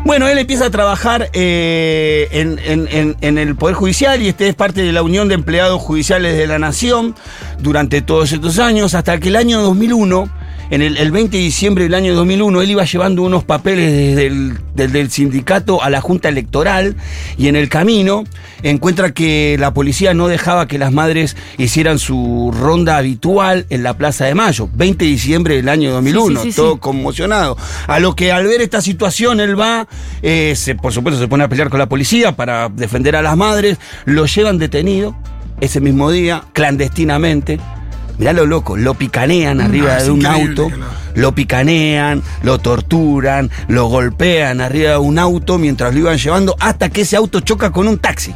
Bueno, 0.06 0.30
él 0.30 0.38
empieza 0.38 0.68
a 0.68 0.70
trabajar 0.70 1.30
eh, 1.34 2.30
en, 2.32 2.58
en- 2.64 3.18
en- 3.20 3.38
el 3.38 3.56
Poder 3.58 3.76
Judicial 3.76 4.22
y 4.22 4.30
este 4.30 4.48
es 4.48 4.56
parte 4.56 4.82
de 4.82 4.94
la 4.94 5.04
Unión 5.04 5.28
de 5.28 5.36
Empleados 5.36 5.82
Judiciales 5.82 6.38
de 6.38 6.48
la 6.48 6.58
Nación 6.58 7.16
durante 7.60 8.02
todos 8.02 8.32
estos 8.32 8.60
años, 8.60 8.94
hasta 8.94 9.20
que 9.20 9.28
el 9.28 9.36
año 9.36 9.62
2001, 9.62 10.30
en 10.72 10.82
el, 10.82 10.98
el 10.98 11.12
20 11.12 11.36
de 11.36 11.44
diciembre 11.44 11.84
del 11.86 11.94
año 11.96 12.14
2001, 12.16 12.62
él 12.62 12.72
iba 12.72 12.84
llevando 12.86 13.24
unos 13.24 13.44
papeles 13.44 13.92
desde 13.92 14.28
el 14.28 14.58
desde 14.76 15.02
el 15.02 15.12
sindicato 15.12 15.84
a 15.84 15.90
la 15.90 16.00
Junta 16.00 16.30
Electoral 16.30 16.96
y 17.38 17.48
en 17.50 17.58
el 17.58 17.68
camino 17.68 18.24
encuentra 18.64 19.14
que 19.14 19.58
la 19.60 19.74
policía 19.74 20.14
no 20.14 20.28
dejaba 20.30 20.68
que 20.68 20.78
las 20.78 20.94
madres 20.94 21.36
hicieran 21.58 22.00
su 22.00 22.54
ronda 22.58 22.96
habitual 22.96 23.66
en 23.70 23.84
la 23.84 23.98
Plaza 23.98 24.24
de 24.26 24.36
Mayo, 24.36 24.70
20 24.74 25.04
de 25.04 25.12
diciembre 25.12 25.56
del 25.58 25.68
año 25.68 25.92
2001, 25.92 26.40
Sí, 26.40 26.46
sí, 26.46 26.52
sí, 26.52 26.56
todo 26.56 26.80
conmocionado. 26.80 27.58
A 27.88 28.00
lo 28.00 28.16
que 28.16 28.32
al 28.32 28.46
ver 28.48 28.62
esta 28.62 28.82
situación 28.82 29.42
él 29.42 29.60
va, 29.60 29.86
eh, 30.22 30.54
se- 30.56 30.76
por 30.76 30.94
supuesto 30.94 31.20
se 31.20 31.28
pone 31.28 31.44
a 31.44 31.50
pelear 31.50 31.70
con 31.70 31.80
la 31.80 31.90
policía 31.90 32.36
para 32.38 32.70
defender 32.70 33.18
a 33.18 33.22
las 33.22 33.36
madres, 33.36 33.78
lo 34.06 34.28
llevan 34.28 34.58
detenido 34.60 35.14
ese 35.60 35.82
mismo 35.82 36.10
día, 36.10 36.44
clandestinamente. 36.54 37.60
Mirá 38.20 38.34
lo 38.34 38.46
loco, 38.46 38.76
lo 38.78 38.94
picanean 38.94 39.62
arriba 39.62 39.98
es 39.98 40.06
de 40.06 40.12
un 40.12 40.20
auto, 40.26 40.70
lo- 40.70 40.86
lo 41.22 41.34
picanean, 41.34 42.22
lo 42.44 42.60
torturan, 42.60 43.50
lo 43.70 43.88
golpean 43.88 44.62
arriba 44.62 44.92
de 44.92 44.98
un 44.98 45.18
auto 45.18 45.58
mientras 45.58 45.94
lo 45.94 46.02
iban 46.02 46.18
llevando 46.18 46.56
hasta 46.60 46.90
que 46.90 47.02
ese 47.02 47.16
auto 47.16 47.40
choca 47.40 47.72
con 47.72 47.88
un 47.88 47.98
taxi. 47.98 48.34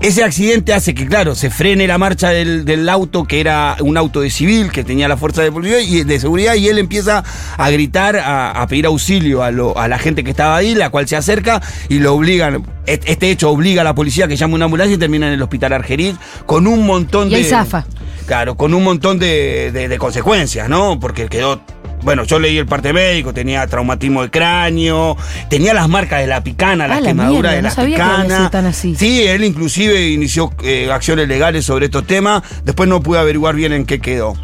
Ese 0.00 0.24
accidente 0.24 0.74
hace 0.74 0.94
que, 0.94 1.06
claro, 1.06 1.36
se 1.36 1.48
frene 1.48 1.86
la 1.86 1.96
marcha 1.96 2.30
del, 2.30 2.64
del 2.64 2.88
auto, 2.88 3.22
que 3.24 3.38
era 3.40 3.76
un 3.80 3.96
auto 3.96 4.20
de 4.20 4.30
civil, 4.30 4.72
que 4.72 4.82
tenía 4.82 5.06
la 5.06 5.16
fuerza 5.16 5.42
de 5.42 5.52
policía 5.52 5.80
y 5.80 6.02
de 6.02 6.18
seguridad, 6.18 6.54
y 6.54 6.66
él 6.66 6.78
empieza 6.78 7.22
a 7.56 7.70
gritar, 7.70 8.16
a, 8.16 8.50
a 8.50 8.66
pedir 8.66 8.86
auxilio 8.86 9.44
a, 9.44 9.52
lo- 9.52 9.78
a 9.78 9.86
la 9.86 9.98
gente 10.00 10.24
que 10.24 10.30
estaba 10.30 10.56
ahí, 10.56 10.74
la 10.74 10.90
cual 10.90 11.06
se 11.06 11.14
acerca 11.14 11.62
y 11.88 12.00
lo 12.00 12.14
obligan. 12.14 12.64
Est- 12.84 13.04
Este 13.06 13.30
hecho 13.30 13.48
obliga 13.50 13.82
a 13.82 13.84
la 13.84 13.94
policía 13.94 14.24
a 14.24 14.28
que 14.28 14.34
llame 14.36 14.54
una 14.54 14.64
ambulancia 14.64 14.96
y 14.96 14.98
termina 14.98 15.28
en 15.28 15.34
el 15.34 15.42
hospital 15.42 15.72
Argerich 15.72 16.16
con 16.46 16.66
un 16.66 16.84
montón 16.84 17.28
Y 17.28 17.30
de. 17.30 17.36
ahí 17.36 17.44
zafa. 17.44 17.86
Claro, 18.26 18.56
con 18.56 18.72
un 18.74 18.84
montón 18.84 19.18
de, 19.18 19.70
de- 19.72 19.88
de 19.88 19.98
consecuencias, 19.98 20.68
¿no? 20.68 20.98
Porque 21.00 21.28
quedó. 21.28 21.60
Bueno, 22.02 22.24
yo 22.24 22.40
leí 22.40 22.58
el 22.58 22.66
parte 22.66 22.92
médico, 22.92 23.32
tenía 23.32 23.64
traumatismo 23.68 24.22
de 24.22 24.30
cráneo, 24.30 25.16
tenía 25.48 25.72
las 25.72 25.88
marcas 25.88 26.20
de 26.20 26.26
la 26.26 26.42
picana, 26.42 26.88
las 26.88 26.98
Ah, 26.98 27.00
la 27.00 27.06
quemaduras 27.08 27.32
mierda, 27.42 27.50
de 27.52 27.62
no 27.62 27.68
la 27.68 27.74
sabía 27.74 27.96
que 27.96 28.02
picana. 28.02 28.50
tan 28.50 28.66
así. 28.66 28.96
Sí, 28.96 29.22
él 29.22 29.44
inclusive 29.44 30.08
inició 30.10 30.50
eh, 30.64 30.90
acciones 30.90 31.28
legales 31.28 31.64
sobre 31.64 31.84
estos 31.86 32.04
temas. 32.04 32.42
Después 32.64 32.88
no 32.88 33.00
pude 33.02 33.18
averiguar 33.20 33.54
bien 33.54 33.72
en 33.72 33.84
qué 33.86 34.00
quedó. 34.00 34.34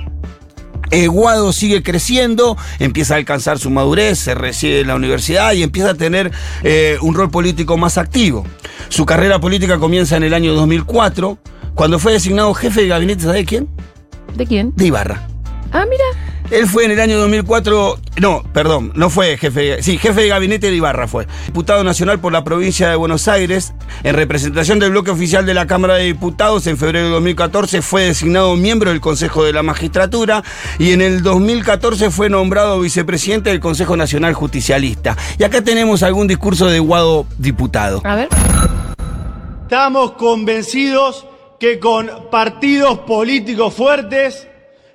Eh, 0.90 1.08
Guado 1.08 1.52
sigue 1.52 1.82
creciendo, 1.82 2.56
empieza 2.78 3.14
a 3.14 3.16
alcanzar 3.18 3.58
su 3.58 3.70
madurez, 3.70 4.20
se 4.20 4.34
recibe 4.34 4.80
en 4.80 4.86
la 4.86 4.94
universidad 4.94 5.52
y 5.52 5.62
empieza 5.64 5.90
a 5.90 5.94
tener 5.94 6.30
eh, 6.62 6.96
un 7.02 7.14
rol 7.14 7.28
político 7.30 7.76
más 7.76 7.98
activo. 7.98 8.46
Su 8.88 9.04
carrera 9.04 9.40
política 9.40 9.78
comienza 9.78 10.16
en 10.16 10.22
el 10.22 10.32
año 10.32 10.54
2004, 10.54 11.38
cuando 11.78 12.00
fue 12.00 12.10
designado 12.10 12.52
jefe 12.54 12.82
de 12.82 12.88
gabinete, 12.88 13.22
¿sabe 13.22 13.44
quién? 13.44 13.68
¿De 14.34 14.44
quién? 14.44 14.72
De 14.74 14.86
Ibarra. 14.86 15.28
Ah, 15.70 15.86
mira. 15.88 16.04
Él 16.50 16.66
fue 16.66 16.84
en 16.84 16.90
el 16.90 16.98
año 16.98 17.18
2004, 17.18 18.00
no, 18.20 18.42
perdón, 18.52 18.90
no 18.96 19.10
fue 19.10 19.36
jefe, 19.36 19.80
sí, 19.80 19.96
jefe 19.96 20.22
de 20.22 20.28
gabinete 20.28 20.70
de 20.70 20.76
Ibarra 20.76 21.06
fue. 21.06 21.28
Diputado 21.46 21.84
nacional 21.84 22.18
por 22.18 22.32
la 22.32 22.42
provincia 22.42 22.88
de 22.88 22.96
Buenos 22.96 23.28
Aires, 23.28 23.74
en 24.02 24.16
representación 24.16 24.80
del 24.80 24.90
bloque 24.90 25.12
oficial 25.12 25.46
de 25.46 25.54
la 25.54 25.68
Cámara 25.68 25.94
de 25.94 26.06
Diputados, 26.06 26.66
en 26.66 26.78
febrero 26.78 27.06
de 27.06 27.12
2014 27.12 27.80
fue 27.80 28.06
designado 28.06 28.56
miembro 28.56 28.90
del 28.90 29.00
Consejo 29.00 29.44
de 29.44 29.52
la 29.52 29.62
Magistratura 29.62 30.42
y 30.80 30.90
en 30.90 31.00
el 31.00 31.22
2014 31.22 32.10
fue 32.10 32.28
nombrado 32.28 32.80
vicepresidente 32.80 33.50
del 33.50 33.60
Consejo 33.60 33.96
Nacional 33.96 34.34
Justicialista. 34.34 35.16
Y 35.38 35.44
acá 35.44 35.62
tenemos 35.62 36.02
algún 36.02 36.26
discurso 36.26 36.66
de 36.66 36.80
Guado 36.80 37.24
diputado. 37.38 38.00
A 38.02 38.16
ver. 38.16 38.28
Estamos 39.68 40.12
convencidos 40.12 41.27
que 41.58 41.78
con 41.78 42.28
partidos 42.30 43.00
políticos 43.00 43.74
fuertes 43.74 44.46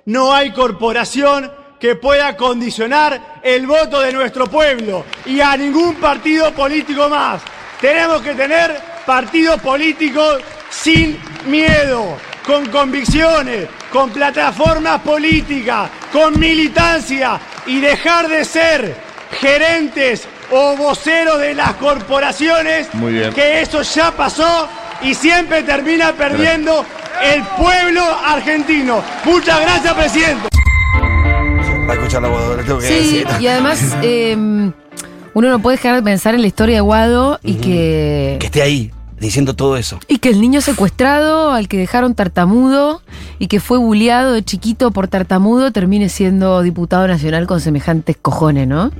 no 0.06 0.32
hay 0.32 0.50
corporación 0.52 1.50
que 1.78 1.96
pueda 1.96 2.36
condicionar 2.36 3.40
el 3.42 3.66
voto 3.66 4.00
de 4.00 4.12
nuestro 4.12 4.46
pueblo 4.46 5.04
y 5.26 5.40
a 5.40 5.56
ningún 5.56 5.96
partido 5.96 6.52
político 6.52 7.08
más. 7.08 7.42
Tenemos 7.80 8.22
que 8.22 8.34
tener 8.34 8.80
partidos 9.04 9.60
políticos 9.60 10.40
sin 10.70 11.18
miedo, 11.46 12.16
con 12.46 12.66
convicciones, 12.66 13.68
con 13.92 14.10
plataformas 14.10 15.00
políticas, 15.02 15.90
con 16.12 16.38
militancia 16.38 17.38
y 17.66 17.80
dejar 17.80 18.28
de 18.28 18.44
ser 18.44 18.96
gerentes 19.38 20.26
o 20.50 20.76
voceros 20.76 21.38
de 21.38 21.54
las 21.54 21.74
corporaciones, 21.74 22.92
Muy 22.94 23.12
bien. 23.12 23.32
que 23.32 23.60
eso 23.60 23.82
ya 23.82 24.10
pasó 24.10 24.68
y 25.04 25.14
siempre 25.14 25.62
termina 25.62 26.12
perdiendo 26.12 26.84
el 27.22 27.42
pueblo 27.56 28.02
argentino. 28.26 29.02
Muchas 29.24 29.60
gracias, 29.60 29.94
presidente. 29.94 30.48
Para 31.86 31.94
escuchar 32.00 32.22
la 32.22 32.28
Guado, 32.28 32.56
le 32.56 32.62
tengo 32.64 32.78
que 32.78 32.86
Sí, 32.86 32.94
decir. 32.94 33.26
y 33.40 33.46
además 33.46 33.80
eh, 34.02 34.34
uno 35.34 35.48
no 35.50 35.58
puede 35.60 35.76
dejar 35.76 35.94
de 35.96 36.02
pensar 36.02 36.34
en 36.34 36.40
la 36.40 36.46
historia 36.46 36.76
de 36.76 36.80
Guado 36.80 37.38
y 37.42 37.54
que... 37.56 38.36
Que 38.40 38.46
esté 38.46 38.62
ahí, 38.62 38.90
diciendo 39.20 39.54
todo 39.54 39.76
eso. 39.76 39.98
Y 40.08 40.18
que 40.18 40.30
el 40.30 40.40
niño 40.40 40.60
secuestrado, 40.62 41.50
al 41.52 41.68
que 41.68 41.76
dejaron 41.76 42.14
tartamudo 42.14 43.02
y 43.38 43.48
que 43.48 43.60
fue 43.60 43.76
bulleado 43.78 44.32
de 44.32 44.42
chiquito 44.42 44.92
por 44.92 45.08
tartamudo, 45.08 45.72
termine 45.72 46.08
siendo 46.08 46.62
diputado 46.62 47.06
nacional 47.06 47.46
con 47.46 47.60
semejantes 47.60 48.16
cojones, 48.20 48.66
¿no? 48.66 48.90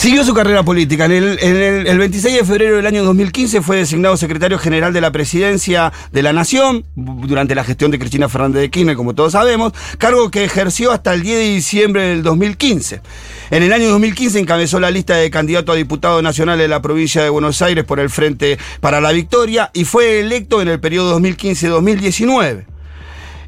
Siguió 0.00 0.24
su 0.24 0.32
carrera 0.32 0.62
política. 0.62 1.04
En 1.04 1.12
el, 1.12 1.38
en 1.42 1.56
el- 1.56 1.86
el 1.86 1.98
26 1.98 2.34
de 2.36 2.44
febrero 2.46 2.76
del 2.76 2.86
año 2.86 3.04
2015 3.04 3.60
fue 3.60 3.76
designado 3.76 4.16
secretario 4.16 4.58
general 4.58 4.94
de 4.94 5.02
la 5.02 5.12
presidencia 5.12 5.92
de 6.10 6.22
la 6.22 6.32
Nación 6.32 6.86
durante 6.96 7.54
la 7.54 7.64
gestión 7.64 7.90
de 7.90 7.98
Cristina 7.98 8.26
Fernández 8.30 8.62
de 8.62 8.70
Kirchner, 8.70 8.96
como 8.96 9.14
todos 9.14 9.32
sabemos, 9.32 9.74
cargo 9.98 10.30
que 10.30 10.42
ejerció 10.44 10.90
hasta 10.92 11.12
el 11.12 11.22
10 11.22 11.36
de 11.40 11.44
diciembre 11.54 12.02
del 12.04 12.22
2015. 12.22 13.02
En 13.50 13.62
el 13.62 13.74
año 13.74 13.90
2015 13.90 14.38
encabezó 14.38 14.80
la 14.80 14.90
lista 14.90 15.16
de 15.16 15.30
candidato 15.30 15.70
a 15.70 15.74
diputado 15.76 16.22
nacional 16.22 16.56
de 16.56 16.68
la 16.68 16.80
provincia 16.80 17.22
de 17.22 17.28
Buenos 17.28 17.60
Aires 17.60 17.84
por 17.84 18.00
el 18.00 18.08
Frente 18.08 18.56
para 18.80 19.02
la 19.02 19.12
Victoria 19.12 19.70
y 19.74 19.84
fue 19.84 20.20
electo 20.20 20.62
en 20.62 20.68
el 20.68 20.80
periodo 20.80 21.20
2015-2019. 21.20 22.69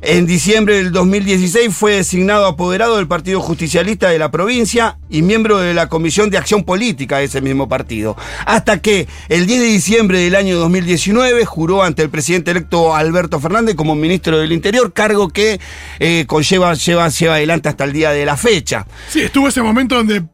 En 0.04 0.26
diciembre 0.26 0.74
del 0.74 0.90
2016 0.90 1.72
fue 1.72 1.92
designado 1.92 2.46
apoderado 2.46 2.96
del 2.96 3.06
Partido 3.06 3.40
Justicialista 3.40 4.08
de 4.08 4.18
la 4.18 4.32
provincia 4.32 4.98
y 5.08 5.22
miembro 5.22 5.58
de 5.58 5.74
la 5.74 5.88
Comisión 5.88 6.28
de 6.28 6.38
Acción 6.38 6.64
Política 6.64 7.18
de 7.18 7.24
ese 7.24 7.40
mismo 7.40 7.68
partido. 7.68 8.16
Hasta 8.44 8.80
que 8.80 9.06
el 9.28 9.46
10 9.46 9.60
de 9.60 9.66
diciembre 9.66 10.18
del 10.18 10.34
año 10.34 10.58
2019 10.58 11.44
juró 11.44 11.84
ante 11.84 12.02
el 12.02 12.10
presidente 12.10 12.50
electo 12.50 12.96
Alberto 12.96 13.38
Fernández 13.38 13.76
como 13.76 13.94
ministro 13.94 14.40
del 14.40 14.50
Interior, 14.50 14.92
cargo 14.92 15.28
que 15.28 15.60
eh, 16.00 16.24
conlleva, 16.26 16.74
lleva, 16.74 17.08
lleva 17.08 17.34
adelante 17.36 17.68
hasta 17.68 17.84
el 17.84 17.92
día 17.92 18.10
de 18.10 18.26
la 18.26 18.36
fecha. 18.36 18.88
Sí, 19.08 19.20
estuvo 19.20 19.46
ese 19.46 19.62
momento 19.62 19.94
donde 19.94 20.24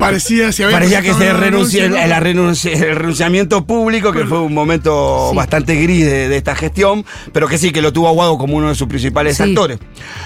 parecía 0.00 0.50
si 0.52 0.62
había 0.64 0.76
Parecía 0.76 1.02
que 1.02 1.14
se 1.14 1.32
renuncia, 1.32 1.84
el, 1.84 1.92
renuncia, 1.92 2.04
el 2.18 2.36
renunci- 2.36 2.88
el 2.90 2.96
renunciamiento 2.96 3.64
público, 3.64 4.12
que 4.12 4.24
fue 4.24 4.40
un 4.40 4.52
momento 4.54 5.28
Sí. 5.30 5.36
bastante 5.36 5.74
gris 5.76 6.04
de, 6.06 6.28
de 6.28 6.36
esta 6.36 6.54
gestión, 6.56 7.04
pero 7.32 7.46
que 7.46 7.58
sí, 7.58 7.70
que 7.70 7.80
lo 7.82 7.92
tuvo 7.92 8.08
a 8.08 8.12
Guado 8.12 8.36
como 8.38 8.56
uno 8.56 8.68
de 8.70 8.74
sus 8.74 8.88
principales 8.88 9.36
Sí. 9.36 9.42
actores. 9.44 9.78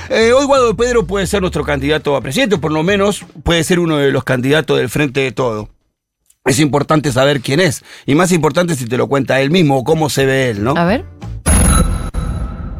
Eh, 0.09 0.33
hoy 0.33 0.47
Guado 0.47 0.69
de 0.69 0.75
Pedro 0.75 1.07
puede 1.07 1.26
ser 1.26 1.40
nuestro 1.43 1.64
candidato 1.64 2.16
a 2.16 2.21
presidente, 2.23 2.57
por 2.59 2.73
lo 2.73 2.83
menos 2.83 3.25
puede 3.43 3.62
ser 3.64 3.78
uno 3.81 3.99
de 3.99 4.11
los 4.12 4.25
candidatos 4.25 4.78
del 4.78 4.88
Frente 4.88 5.21
de 5.21 5.33
Todo. 5.33 5.69
Es 6.47 6.61
importante 6.61 7.11
saber 7.11 7.40
quién 7.40 7.59
es, 7.61 7.83
y 8.07 8.14
más 8.14 8.31
importante 8.33 8.75
si 8.76 8.87
te 8.87 8.97
lo 8.97 9.07
cuenta 9.09 9.40
él 9.40 9.50
mismo 9.50 9.78
o 9.78 9.85
cómo 9.85 10.11
se 10.11 10.26
ve 10.26 10.50
él, 10.50 10.62
¿no? 10.62 10.75
A 10.76 10.85
ver. 10.85 11.04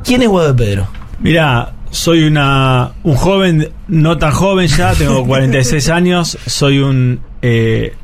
¿Quién 0.05 0.23
es 0.23 0.29
Guado 0.29 0.53
de 0.53 0.55
Pedro? 0.65 0.89
Mira, 1.21 1.73
soy 1.95 2.25
una, 2.25 2.93
un 3.05 3.15
joven, 3.15 3.69
no 3.87 4.19
tan 4.19 4.33
joven 4.33 4.67
ya, 4.67 4.95
tengo 4.95 5.25
46 5.27 5.89
años, 5.91 6.37
soy 6.45 6.79
un, 6.79 7.21
eh, 7.41 7.95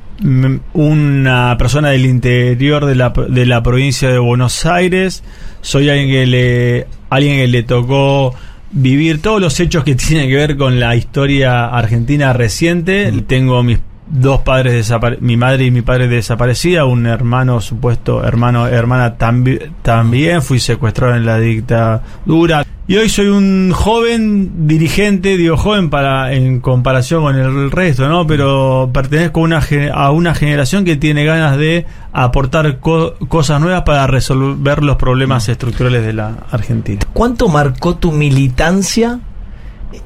una 0.74 1.56
persona 1.58 1.90
del 1.90 2.06
interior 2.06 2.86
de 2.86 2.94
la, 2.94 3.10
de 3.10 3.46
la 3.46 3.62
provincia 3.62 4.08
de 4.08 4.18
Buenos 4.18 4.64
Aires, 4.64 5.24
soy 5.60 5.90
alguien 5.90 6.08
que 6.08 6.26
le, 6.26 6.86
alguien 7.10 7.36
que 7.38 7.48
le 7.48 7.62
tocó 7.64 8.34
vivir 8.70 9.20
todos 9.20 9.40
los 9.40 9.58
hechos 9.58 9.82
que 9.82 9.94
tienen 9.96 10.28
que 10.28 10.36
ver 10.36 10.56
con 10.56 10.78
la 10.78 10.94
historia 10.94 11.66
argentina 11.66 12.32
reciente. 12.32 13.12
Tengo 13.26 13.62
mis 13.64 13.80
dos 14.10 14.40
padres 14.40 14.92
mi 15.20 15.36
madre 15.36 15.66
y 15.66 15.70
mi 15.70 15.82
padre 15.82 16.08
desaparecida, 16.08 16.84
un 16.84 17.06
hermano 17.06 17.60
supuesto, 17.60 18.24
hermano, 18.24 18.66
hermana 18.66 19.16
tambi- 19.16 19.70
también, 19.82 20.42
fui 20.42 20.58
secuestrado 20.58 21.14
en 21.14 21.24
la 21.24 21.38
dictadura. 21.38 22.64
Y 22.88 22.96
hoy 22.96 23.08
soy 23.08 23.28
un 23.28 23.70
joven 23.72 24.66
dirigente, 24.66 25.36
digo 25.36 25.56
joven 25.56 25.90
para 25.90 26.32
en 26.32 26.58
comparación 26.58 27.22
con 27.22 27.36
el 27.36 27.70
resto, 27.70 28.08
¿no? 28.08 28.26
Pero 28.26 28.90
pertenezco 28.92 29.38
a 29.38 29.42
una, 29.44 29.60
a 29.94 30.10
una 30.10 30.34
generación 30.34 30.84
que 30.84 30.96
tiene 30.96 31.24
ganas 31.24 31.56
de 31.56 31.86
aportar 32.12 32.80
co- 32.80 33.14
cosas 33.28 33.60
nuevas 33.60 33.82
para 33.82 34.08
resolver 34.08 34.82
los 34.82 34.96
problemas 34.96 35.48
estructurales 35.48 36.04
de 36.04 36.14
la 36.14 36.38
Argentina. 36.50 37.00
¿Cuánto 37.12 37.48
marcó 37.48 37.94
tu 37.94 38.10
militancia 38.10 39.20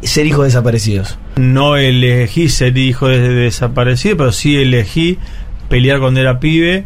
ser 0.02 0.26
hijo 0.26 0.42
de 0.42 0.48
desaparecidos? 0.48 1.18
No 1.36 1.76
elegí 1.76 2.48
ser 2.48 2.76
hijo 2.78 3.08
de 3.08 3.20
desaparecido, 3.20 4.16
pero 4.16 4.32
sí 4.32 4.56
elegí 4.56 5.18
pelear 5.68 6.00
cuando 6.00 6.20
era 6.20 6.40
pibe 6.40 6.84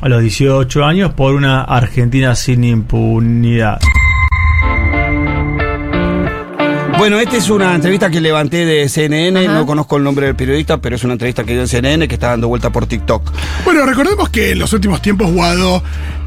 a 0.00 0.08
los 0.08 0.22
18 0.22 0.84
años 0.84 1.12
por 1.14 1.34
una 1.34 1.62
Argentina 1.62 2.34
sin 2.34 2.64
impunidad. 2.64 3.78
Bueno, 6.98 7.20
esta 7.20 7.36
es 7.36 7.48
una 7.48 7.76
entrevista 7.76 8.10
que 8.10 8.20
levanté 8.20 8.66
de 8.66 8.88
CNN, 8.88 9.46
Ajá. 9.46 9.54
no 9.54 9.66
conozco 9.66 9.96
el 9.98 10.02
nombre 10.02 10.26
del 10.26 10.34
periodista, 10.34 10.78
pero 10.78 10.96
es 10.96 11.04
una 11.04 11.12
entrevista 11.12 11.44
que 11.44 11.52
dio 11.52 11.60
en 11.62 11.68
CNN 11.68 12.08
que 12.08 12.14
está 12.14 12.30
dando 12.30 12.48
vuelta 12.48 12.70
por 12.70 12.86
TikTok. 12.86 13.30
Bueno, 13.64 13.86
recordemos 13.86 14.28
que 14.30 14.50
en 14.50 14.58
los 14.58 14.72
últimos 14.72 15.00
tiempos 15.00 15.30
Guado 15.30 15.80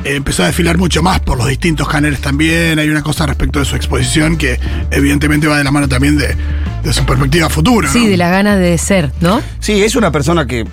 eh, 0.05 0.15
empezó 0.15 0.43
a 0.43 0.45
desfilar 0.45 0.77
mucho 0.77 1.03
más 1.03 1.19
por 1.19 1.37
los 1.37 1.47
distintos 1.47 1.89
canales 1.89 2.21
también. 2.21 2.79
Hay 2.79 2.89
una 2.89 3.03
cosa 3.03 3.25
respecto 3.25 3.59
de 3.59 3.65
su 3.65 3.75
exposición 3.75 4.37
que 4.37 4.59
evidentemente 4.91 5.45
va 5.47 5.57
de 5.57 5.65
la 5.65 5.71
mano 5.71 5.89
también 5.89 6.17
de, 6.17 6.37
de 6.83 6.93
su 6.93 7.05
perspectiva 7.05 7.49
futura. 7.49 7.89
Sí, 7.91 8.05
¿no? 8.05 8.09
de 8.11 8.17
las 8.17 8.31
ganas 8.31 8.57
de 8.57 8.77
ser, 8.77 9.11
¿no? 9.19 9.41
Sí, 9.59 9.83
es 9.83 9.95
una 9.95 10.09
persona 10.11 10.47
que 10.47 10.65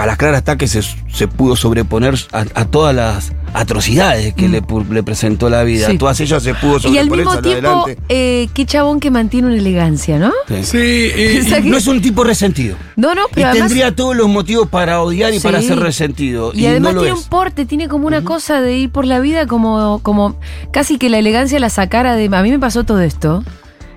a 0.00 0.06
las 0.06 0.16
claras 0.16 0.38
está 0.38 0.56
que 0.56 0.66
se, 0.68 0.80
se 0.82 1.28
pudo 1.28 1.56
sobreponer 1.56 2.14
a, 2.32 2.44
a 2.54 2.64
todas 2.64 2.94
las 2.94 3.32
atrocidades 3.54 4.32
que 4.34 4.48
le, 4.48 4.62
pu- 4.62 4.88
le 4.88 5.02
presentó 5.02 5.50
la 5.50 5.62
vida. 5.62 5.86
Mm. 5.86 5.90
Sí. 5.90 5.96
A 5.96 5.98
todas 5.98 6.20
ellas 6.20 6.42
se 6.42 6.54
pudo 6.54 6.78
Y 6.88 6.98
al 6.98 7.08
sobreponer 7.08 7.26
mismo 7.26 7.42
tiempo, 7.42 7.86
eh, 8.08 8.48
qué 8.54 8.64
chabón 8.66 8.98
que 9.00 9.10
mantiene 9.10 9.48
una 9.48 9.56
elegancia, 9.56 10.18
¿no? 10.18 10.32
Sí. 10.48 10.64
Sí, 10.64 10.78
eh, 10.78 11.40
O 11.44 11.48
sea 11.48 11.58
Y 11.58 11.62
que- 11.64 11.70
no 11.70 11.76
es 11.76 11.86
un 11.86 12.00
tipo 12.00 12.24
resentido. 12.24 12.76
No, 12.96 13.14
no, 13.14 13.26
Y 13.30 13.34
pero 13.34 13.48
además... 13.48 13.68
tendría 13.68 13.94
todos 13.94 14.16
los 14.16 14.28
motivos 14.28 14.68
para 14.68 15.00
odiar 15.02 15.32
y 15.32 15.38
Sí. 15.38 15.42
para 15.42 15.60
ser 15.62 15.78
resentido. 15.78 16.52
Y, 16.54 16.66
además 16.66 16.94
no 16.94 17.00
lo 17.00 17.02
tiene 17.04 17.18
es. 17.18 17.24
un 17.24 17.30
porte, 17.30 17.66
tiene 17.66 17.88
como 17.88 18.06
una 18.06 18.22
cosa 18.24 18.60
de 18.60 18.76
ir 18.78 18.90
por 18.90 19.04
la 19.04 19.20
vida 19.20 19.46
como, 19.46 20.00
como 20.02 20.38
casi 20.72 20.98
que 20.98 21.08
la 21.10 21.18
elegancia 21.18 21.58
la 21.60 21.68
sacara 21.70 22.16
de... 22.16 22.30
A 22.32 22.42
mí 22.42 22.50
me 22.50 22.58
pasó 22.58 22.84
todo 22.84 23.00
esto 23.00 23.44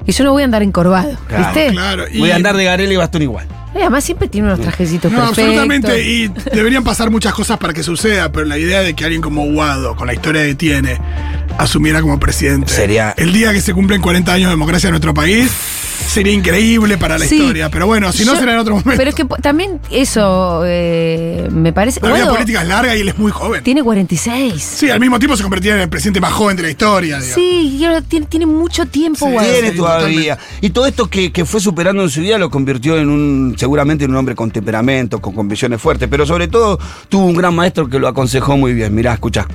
y 0.06 0.12
yo 0.12 0.24
no 0.24 0.32
voy 0.32 0.42
a 0.42 0.46
andar 0.46 0.64
encorvado, 0.64 1.18
Claro, 1.28 1.46
¿viste? 1.54 1.72
claro. 1.72 2.06
y- 2.12 2.20
Voy 2.20 2.32
a 2.32 2.36
andar 2.36 2.56
de 2.58 2.64
Garela 2.66 2.94
y 2.94 2.98
bastón 2.98 3.22
igual. 3.22 3.48
Y 3.74 3.80
además 3.80 4.06
siempre 4.06 4.30
tiene 4.30 4.48
unos 4.48 4.62
trajecitos 4.62 5.12
No, 5.12 5.18
perfectos. 5.18 5.44
absolutamente. 5.44 6.02
Y 6.02 6.30
deberían 6.54 6.86
pasar 6.86 7.12
muchas 7.12 7.34
cosas 7.34 7.58
para 7.58 7.74
que 7.74 7.84
suceda, 7.84 8.32
pero 8.32 8.46
la 8.46 8.58
idea 8.58 8.80
de 8.82 8.94
que 8.94 9.04
alguien 9.04 9.22
como 9.22 9.46
Guado, 9.52 9.98
con 9.98 10.08
la 10.08 10.14
historia 10.14 10.44
que 10.44 10.56
tiene, 10.56 10.98
asumiera 11.58 12.00
como 12.02 12.18
presidente. 12.18 12.72
Sería- 12.72 13.14
El 13.18 13.34
día 13.34 13.52
que 13.52 13.60
se 13.60 13.74
cumplen 13.74 14.02
40 14.02 14.32
años 14.32 14.46
de 14.48 14.52
democracia 14.52 14.88
en 14.88 14.92
nuestro 14.92 15.14
país, 15.14 15.52
sería 16.08 16.34
increíble 16.34 16.98
para 16.98 17.18
la 17.18 17.26
Sí. 17.26 17.36
historia. 17.36 17.70
Pero 17.70 17.88
bueno, 17.88 18.12
si 18.12 18.26
no 18.26 18.34
Yo- 18.34 18.40
será 18.40 18.54
en 18.54 18.60
otro 18.60 18.76
momento. 18.76 18.94
Pero 18.98 19.10
es 19.10 19.16
que 19.16 19.26
también 19.42 19.80
eso 19.92 20.62
eh, 20.66 21.48
me 21.52 21.74
parece... 21.74 22.00
la 22.02 22.14
vida 22.14 22.30
política 22.30 22.62
es 22.62 22.68
larga 22.68 22.96
y 22.96 23.02
él 23.02 23.10
es 23.10 23.18
muy 23.18 23.32
joven. 23.32 23.64
tiene 23.64 23.84
46. 23.84 24.62
Sí, 24.62 24.90
al 24.90 25.00
mismo 25.00 25.20
tiempo 25.20 25.36
se 25.36 25.44
convertía 25.44 25.76
en 25.76 25.82
el 25.82 25.90
presidente 25.90 26.22
más 26.22 26.34
joven 26.34 26.56
de 26.58 26.64
la 26.64 26.70
historia. 26.70 27.18
digamos. 27.20 27.36
Sí, 27.36 27.84
tiene, 28.08 28.26
tiene 28.28 28.46
mucho 28.46 28.86
tiempo, 28.86 29.26
Sí, 29.26 29.32
Guado. 29.32 29.50
Tiene 29.52 29.72
todavía. 29.72 30.38
Y 30.62 30.70
todo 30.70 30.86
esto 30.86 31.08
que, 31.10 31.32
que 31.32 31.46
fue 31.46 31.60
superando 31.60 32.04
en 32.04 32.10
su 32.10 32.22
vida 32.22 32.38
lo 32.38 32.50
convirtió 32.50 32.98
en 32.98 33.10
un, 33.10 33.56
seguramente 33.58 34.06
en 34.06 34.12
un 34.12 34.18
hombre 34.18 34.36
con 34.36 34.52
temperamento, 34.52 35.20
con 35.22 35.34
convicciones 35.34 35.82
fuertes, 35.82 36.08
pero 36.10 36.26
sobre 36.26 36.48
todo 36.48 36.80
tuvo 37.10 37.26
un 37.26 37.36
gran 37.36 37.54
maestro 37.56 37.88
que 37.90 38.00
lo 38.00 38.08
aconsejó 38.08 38.58
muy 38.58 38.74
bien. 38.74 38.94
Mirá, 38.96 39.14
escucha. 39.14 39.48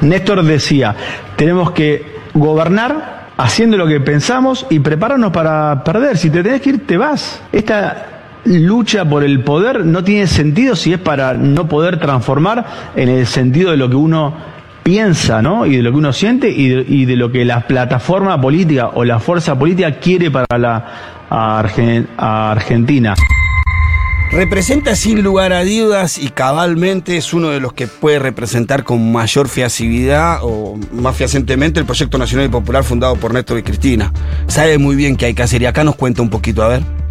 Néstor 0.00 0.42
decía, 0.44 0.96
tenemos 1.36 1.70
que 1.72 2.04
gobernar 2.34 3.21
haciendo 3.36 3.76
lo 3.76 3.86
que 3.86 4.00
pensamos 4.00 4.66
y 4.70 4.78
prepararnos 4.80 5.32
para 5.32 5.82
perder. 5.84 6.16
Si 6.16 6.30
te 6.30 6.42
tenés 6.42 6.60
que 6.60 6.70
ir, 6.70 6.86
te 6.86 6.96
vas. 6.96 7.42
Esta 7.52 8.06
lucha 8.44 9.04
por 9.04 9.22
el 9.24 9.44
poder 9.44 9.84
no 9.84 10.02
tiene 10.02 10.26
sentido 10.26 10.74
si 10.74 10.92
es 10.92 10.98
para 10.98 11.34
no 11.34 11.68
poder 11.68 11.98
transformar 11.98 12.64
en 12.96 13.08
el 13.08 13.26
sentido 13.26 13.70
de 13.70 13.76
lo 13.76 13.88
que 13.88 13.96
uno 13.96 14.34
piensa, 14.82 15.42
¿no? 15.42 15.64
Y 15.64 15.76
de 15.76 15.82
lo 15.82 15.92
que 15.92 15.98
uno 15.98 16.12
siente 16.12 16.48
y 16.48 16.68
de, 16.68 16.84
y 16.86 17.04
de 17.04 17.16
lo 17.16 17.30
que 17.30 17.44
la 17.44 17.60
plataforma 17.60 18.40
política 18.40 18.90
o 18.94 19.04
la 19.04 19.20
fuerza 19.20 19.58
política 19.58 19.92
quiere 19.92 20.30
para 20.30 20.58
la 20.58 20.84
Argentina. 22.16 23.14
Representa 24.32 24.96
sin 24.96 25.22
lugar 25.22 25.52
a 25.52 25.62
dudas 25.62 26.16
y 26.16 26.30
cabalmente 26.30 27.18
es 27.18 27.34
uno 27.34 27.50
de 27.50 27.60
los 27.60 27.74
que 27.74 27.86
puede 27.86 28.18
representar 28.18 28.82
con 28.82 29.12
mayor 29.12 29.46
fiabilidad 29.46 30.38
o 30.40 30.78
más 30.90 31.18
fehacientemente 31.18 31.80
el 31.80 31.84
proyecto 31.84 32.16
nacional 32.16 32.46
y 32.46 32.48
popular 32.48 32.82
fundado 32.82 33.14
por 33.16 33.34
Néstor 33.34 33.58
y 33.58 33.62
Cristina. 33.62 34.10
Sabe 34.46 34.78
muy 34.78 34.96
bien 34.96 35.16
qué 35.16 35.26
hay 35.26 35.34
que 35.34 35.42
hacer 35.42 35.60
y 35.60 35.66
acá 35.66 35.84
nos 35.84 35.96
cuenta 35.96 36.22
un 36.22 36.30
poquito, 36.30 36.62
a 36.62 36.68
ver. 36.68 37.01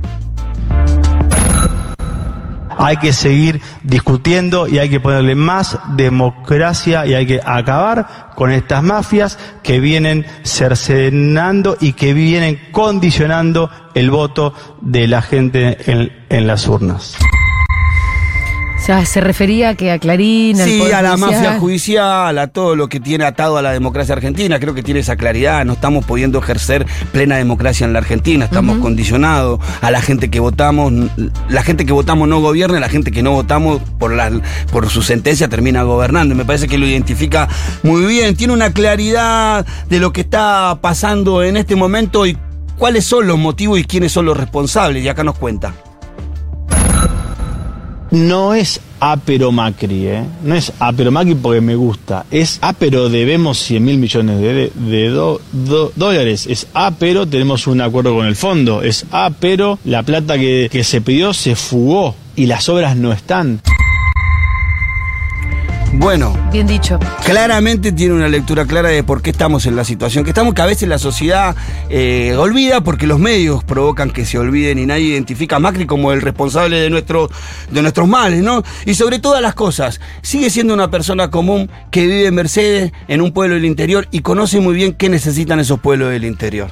Hay 2.81 2.97
que 2.97 3.13
seguir 3.13 3.61
discutiendo 3.83 4.67
y 4.67 4.79
hay 4.79 4.89
que 4.89 4.99
ponerle 4.99 5.35
más 5.35 5.77
democracia 5.95 7.05
y 7.05 7.13
hay 7.13 7.27
que 7.27 7.39
acabar 7.43 8.31
con 8.35 8.51
estas 8.51 8.81
mafias 8.81 9.37
que 9.61 9.79
vienen 9.79 10.25
cercenando 10.43 11.77
y 11.79 11.93
que 11.93 12.13
vienen 12.13 12.59
condicionando 12.71 13.69
el 13.93 14.09
voto 14.09 14.53
de 14.81 15.07
la 15.07 15.21
gente 15.21 15.77
en, 15.91 16.11
en 16.29 16.47
las 16.47 16.67
urnas. 16.67 17.17
O 18.81 18.83
sea, 18.83 19.05
se 19.05 19.21
refería 19.21 19.69
a 19.69 19.75
que 19.75 19.91
a 19.91 19.99
Clarín, 19.99 20.59
al 20.59 20.67
Sí, 20.67 20.79
Poder 20.79 20.95
a 20.95 21.01
la 21.03 21.09
Judicial. 21.11 21.31
mafia 21.33 21.59
judicial, 21.59 22.37
a 22.39 22.47
todo 22.47 22.75
lo 22.75 22.89
que 22.89 22.99
tiene 22.99 23.25
atado 23.25 23.57
a 23.57 23.61
la 23.61 23.73
democracia 23.73 24.15
argentina. 24.15 24.59
Creo 24.59 24.73
que 24.73 24.81
tiene 24.81 25.01
esa 25.01 25.15
claridad. 25.15 25.63
No 25.65 25.73
estamos 25.73 26.03
pudiendo 26.03 26.39
ejercer 26.39 26.87
plena 27.11 27.35
democracia 27.37 27.85
en 27.85 27.93
la 27.93 27.99
Argentina. 27.99 28.45
Estamos 28.45 28.79
condicionados 28.79 29.59
a 29.81 29.91
la 29.91 30.01
gente 30.01 30.31
que 30.31 30.39
votamos. 30.39 30.91
La 31.47 31.61
gente 31.61 31.85
que 31.85 31.93
votamos 31.93 32.27
no 32.27 32.41
gobierna, 32.41 32.79
la 32.79 32.89
gente 32.89 33.11
que 33.11 33.21
no 33.21 33.33
votamos 33.33 33.83
por, 33.99 34.13
la, 34.15 34.31
por 34.71 34.89
su 34.89 35.03
sentencia 35.03 35.47
termina 35.47 35.83
gobernando. 35.83 36.33
Me 36.33 36.43
parece 36.43 36.67
que 36.67 36.79
lo 36.79 36.87
identifica 36.87 37.47
muy 37.83 38.03
bien. 38.05 38.35
Tiene 38.35 38.51
una 38.53 38.73
claridad 38.73 39.63
de 39.89 39.99
lo 39.99 40.11
que 40.11 40.21
está 40.21 40.79
pasando 40.81 41.43
en 41.43 41.55
este 41.55 41.75
momento 41.75 42.25
y 42.25 42.35
cuáles 42.79 43.05
son 43.05 43.27
los 43.27 43.37
motivos 43.37 43.77
y 43.79 43.83
quiénes 43.83 44.11
son 44.11 44.25
los 44.25 44.35
responsables. 44.35 45.03
Y 45.03 45.07
acá 45.07 45.23
nos 45.23 45.37
cuenta. 45.37 45.71
No 48.11 48.53
es 48.53 48.81
apero 48.99 49.53
Macri, 49.53 50.07
¿eh? 50.07 50.23
No 50.43 50.53
es 50.53 50.73
apero 50.79 51.11
Macri 51.11 51.33
porque 51.35 51.61
me 51.61 51.75
gusta. 51.75 52.25
Es 52.29 52.59
apero 52.61 53.07
debemos 53.07 53.57
100 53.59 53.83
mil 53.83 53.97
millones 53.97 54.39
de, 54.41 54.71
de 54.75 55.09
dólares. 55.95 56.45
Es 56.47 56.67
apero 56.73 57.25
tenemos 57.25 57.67
un 57.67 57.79
acuerdo 57.79 58.13
con 58.13 58.27
el 58.27 58.35
fondo. 58.35 58.81
Es 58.81 59.05
apero 59.11 59.79
la 59.85 60.03
plata 60.03 60.37
que, 60.37 60.67
que 60.69 60.83
se 60.83 60.99
pidió 60.99 61.33
se 61.33 61.55
fugó 61.55 62.13
y 62.35 62.47
las 62.47 62.67
obras 62.67 62.97
no 62.97 63.13
están. 63.13 63.61
Bueno, 65.93 66.33
Bien 66.53 66.65
dicho. 66.65 66.97
claramente 67.25 67.91
tiene 67.91 68.13
una 68.13 68.29
lectura 68.29 68.65
clara 68.65 68.89
de 68.89 69.03
por 69.03 69.21
qué 69.21 69.29
estamos 69.29 69.65
en 69.65 69.75
la 69.75 69.83
situación 69.83 70.23
que 70.23 70.29
estamos, 70.29 70.53
que 70.53 70.61
a 70.61 70.65
veces 70.65 70.87
la 70.87 70.97
sociedad 70.97 71.55
eh, 71.89 72.33
olvida 72.37 72.81
porque 72.81 73.07
los 73.07 73.19
medios 73.19 73.63
provocan 73.65 74.09
que 74.09 74.25
se 74.25 74.37
olviden 74.37 74.79
y 74.79 74.85
nadie 74.85 75.07
identifica 75.07 75.57
a 75.57 75.59
Macri 75.59 75.85
como 75.85 76.13
el 76.13 76.21
responsable 76.21 76.77
de, 76.77 76.89
nuestro, 76.89 77.29
de 77.69 77.81
nuestros 77.81 78.07
males, 78.07 78.41
¿no? 78.41 78.63
Y 78.85 78.93
sobre 78.93 79.19
todas 79.19 79.41
las 79.41 79.53
cosas, 79.53 79.99
sigue 80.21 80.49
siendo 80.49 80.73
una 80.73 80.89
persona 80.89 81.29
común 81.29 81.69
que 81.91 82.07
vive 82.07 82.27
en 82.27 82.35
Mercedes, 82.35 82.93
en 83.09 83.19
un 83.19 83.33
pueblo 83.33 83.55
del 83.55 83.65
interior, 83.65 84.07
y 84.11 84.21
conoce 84.21 84.61
muy 84.61 84.75
bien 84.75 84.93
qué 84.93 85.09
necesitan 85.09 85.59
esos 85.59 85.79
pueblos 85.81 86.09
del 86.11 86.23
interior. 86.23 86.69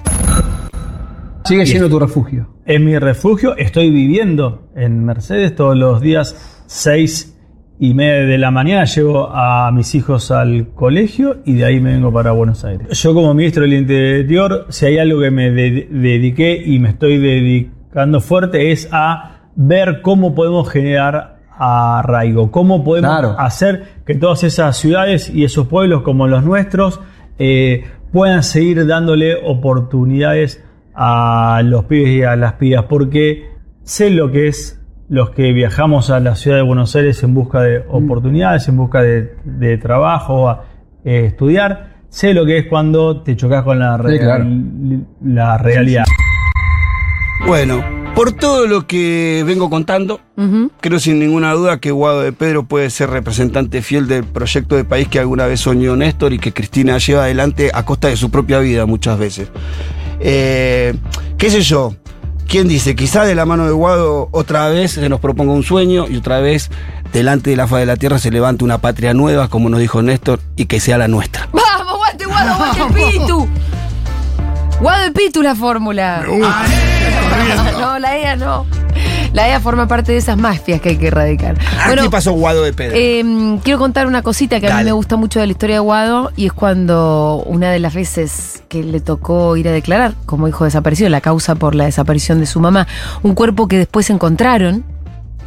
Sigue 1.43 1.65
siendo 1.65 1.89
tu 1.89 1.99
refugio. 1.99 2.47
En 2.65 2.85
mi 2.85 2.97
refugio 2.97 3.57
estoy 3.57 3.89
viviendo 3.89 4.69
en 4.75 5.03
Mercedes 5.03 5.55
todos 5.55 5.75
los 5.75 5.99
días, 5.99 6.63
seis 6.67 7.35
y 7.81 7.93
media 7.93 8.25
de 8.25 8.37
la 8.37 8.51
mañana 8.51 8.83
llevo 8.85 9.29
a 9.33 9.71
mis 9.71 9.95
hijos 9.95 10.31
al 10.31 10.67
colegio 10.75 11.37
y 11.45 11.53
de 11.53 11.65
ahí 11.65 11.79
me 11.79 11.93
vengo 11.93 12.11
para 12.11 12.31
Buenos 12.31 12.65
Aires. 12.65 12.87
Yo 13.01 13.13
como 13.13 13.33
ministro 13.33 13.63
del 13.63 13.73
Interior, 13.73 14.65
si 14.69 14.85
hay 14.87 14.97
algo 14.97 15.21
que 15.21 15.31
me 15.31 15.49
de- 15.51 15.87
dediqué 15.89 16.61
y 16.65 16.77
me 16.79 16.89
estoy 16.89 17.17
dedicando 17.19 18.19
fuerte 18.19 18.71
es 18.71 18.89
a 18.91 19.37
ver 19.55 20.01
cómo 20.01 20.35
podemos 20.35 20.69
generar 20.69 21.39
arraigo, 21.57 22.51
cómo 22.51 22.83
podemos 22.83 23.09
Claro. 23.11 23.35
hacer 23.39 23.83
que 24.05 24.15
todas 24.15 24.43
esas 24.43 24.77
ciudades 24.77 25.29
y 25.29 25.43
esos 25.43 25.67
pueblos 25.67 26.01
como 26.03 26.27
los 26.27 26.43
nuestros 26.43 26.99
eh, 27.37 27.83
puedan 28.11 28.43
seguir 28.43 28.85
dándole 28.87 29.35
oportunidades 29.45 30.63
a 30.93 31.61
los 31.63 31.85
pibes 31.85 32.09
y 32.09 32.23
a 32.23 32.35
las 32.35 32.53
pibas, 32.53 32.85
porque 32.89 33.45
sé 33.83 34.09
lo 34.09 34.31
que 34.31 34.47
es 34.47 34.78
los 35.09 35.31
que 35.31 35.51
viajamos 35.53 36.11
a 36.11 36.19
la 36.19 36.35
ciudad 36.35 36.57
de 36.57 36.63
Buenos 36.63 36.95
Aires 36.95 37.21
en 37.23 37.33
busca 37.33 37.61
de 37.61 37.83
oportunidades, 37.89 38.67
en 38.67 38.77
busca 38.77 39.01
de, 39.01 39.35
de 39.43 39.77
trabajo, 39.77 40.47
a 40.49 40.65
eh, 41.03 41.25
estudiar. 41.25 41.97
sé 42.09 42.33
lo 42.33 42.45
que 42.45 42.59
es 42.59 42.67
cuando 42.67 43.21
te 43.21 43.35
chocas 43.35 43.63
con 43.63 43.79
la, 43.79 43.97
Sí, 44.07 44.19
claro. 44.19 44.45
la 45.23 45.57
realidad. 45.57 46.05
Bueno, 47.47 47.83
por 48.15 48.33
todo 48.33 48.67
lo 48.67 48.85
que 48.85 49.43
vengo 49.47 49.69
contando, 49.69 50.19
creo 50.81 50.99
sin 50.99 51.19
ninguna 51.19 51.53
duda 51.53 51.79
que 51.79 51.89
Guado 51.91 52.21
de 52.21 52.33
Pedro 52.33 52.63
puede 52.63 52.89
ser 52.89 53.09
representante 53.09 53.81
fiel 53.81 54.07
del 54.07 54.25
proyecto 54.25 54.75
de 54.75 54.83
país 54.83 55.07
que 55.07 55.19
alguna 55.19 55.45
vez 55.47 55.61
soñó 55.61 55.95
Néstor 55.95 56.33
y 56.33 56.39
que 56.39 56.51
Cristina 56.53 56.97
lleva 56.97 57.23
adelante 57.23 57.71
a 57.73 57.83
costa 57.83 58.09
de 58.09 58.17
su 58.17 58.29
propia 58.29 58.59
vida 58.59 58.85
muchas 58.85 59.17
veces. 59.17 59.49
Eh, 60.19 60.93
¿Qué 61.37 61.49
sé 61.49 61.61
yo? 61.61 61.93
¿Quién 62.49 62.67
dice? 62.67 62.95
Quizá 62.95 63.25
de 63.25 63.35
la 63.35 63.45
mano 63.45 63.67
de 63.67 63.71
Guado 63.71 64.27
otra 64.31 64.69
vez 64.69 64.93
se 64.93 65.07
nos 65.07 65.19
proponga 65.19 65.53
un 65.53 65.61
sueño 65.61 66.07
y 66.09 66.17
otra 66.17 66.39
vez 66.39 66.71
delante 67.13 67.51
de 67.51 67.55
la 67.55 67.67
faz 67.67 67.81
de 67.81 67.85
la 67.85 67.95
tierra 67.95 68.17
se 68.17 68.31
levante 68.31 68.63
una 68.63 68.79
patria 68.79 69.13
nueva, 69.13 69.49
como 69.49 69.69
nos 69.69 69.79
dijo 69.79 70.01
Néstor, 70.01 70.39
y 70.55 70.65
que 70.65 70.79
sea 70.79 70.97
la 70.97 71.07
nuestra. 71.07 71.47
¡Vamos, 71.53 71.97
guante, 71.97 72.25
guado, 72.25 72.57
guante 72.57 72.81
el 72.81 73.11
pitu! 73.19 73.47
Guado 74.81 75.05
el 75.05 75.13
pitu 75.13 75.43
la 75.43 75.53
fórmula. 75.53 76.25
no, 77.79 77.99
la 77.99 78.17
EA 78.17 78.35
no. 78.35 78.65
La 79.33 79.47
EA 79.47 79.59
forma 79.59 79.87
parte 79.87 80.11
de 80.11 80.17
esas 80.17 80.37
mafias 80.37 80.81
que 80.81 80.89
hay 80.89 80.97
que 80.97 81.07
erradicar. 81.07 81.57
Aquí 81.85 82.09
pasó 82.09 82.33
Guado 82.33 82.63
de 82.63 82.73
Pedro. 82.73 82.95
Eh, 82.97 83.59
quiero 83.63 83.79
contar 83.79 84.07
una 84.07 84.21
cosita 84.21 84.59
que 84.59 84.67
a 84.69 84.77
mí 84.77 84.83
me 84.83 84.91
gusta 84.91 85.15
mucho 85.17 85.39
de 85.39 85.45
la 85.47 85.51
historia 85.51 85.75
de 85.75 85.79
Guado 85.79 86.31
y 86.35 86.47
es 86.47 86.53
cuando 86.53 87.43
una 87.45 87.71
de 87.71 87.79
las 87.79 87.93
veces 87.93 88.63
que 88.69 88.83
le 88.83 88.99
tocó 88.99 89.55
ir 89.57 89.67
a 89.67 89.71
declarar 89.71 90.13
como 90.25 90.47
hijo 90.47 90.65
desaparecido, 90.65 91.09
la 91.09 91.21
causa 91.21 91.55
por 91.55 91.75
la 91.75 91.85
desaparición 91.85 92.39
de 92.39 92.45
su 92.45 92.59
mamá, 92.59 92.87
un 93.23 93.35
cuerpo 93.35 93.67
que 93.67 93.77
después 93.77 94.09
encontraron, 94.09 94.83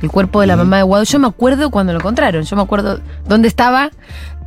el 0.03 0.11
cuerpo 0.11 0.41
de 0.41 0.49
la 0.49 0.57
mamá 0.57 0.79
de 0.79 0.83
Guado. 0.83 1.05
Yo 1.05 1.19
me 1.19 1.29
acuerdo 1.29 1.71
cuando 1.71 1.93
lo 1.93 2.01
encontraron, 2.01 2.43
yo 2.43 2.57
me 2.57 2.63
acuerdo 2.63 3.01
dónde 3.27 3.49
estaba. 3.49 3.91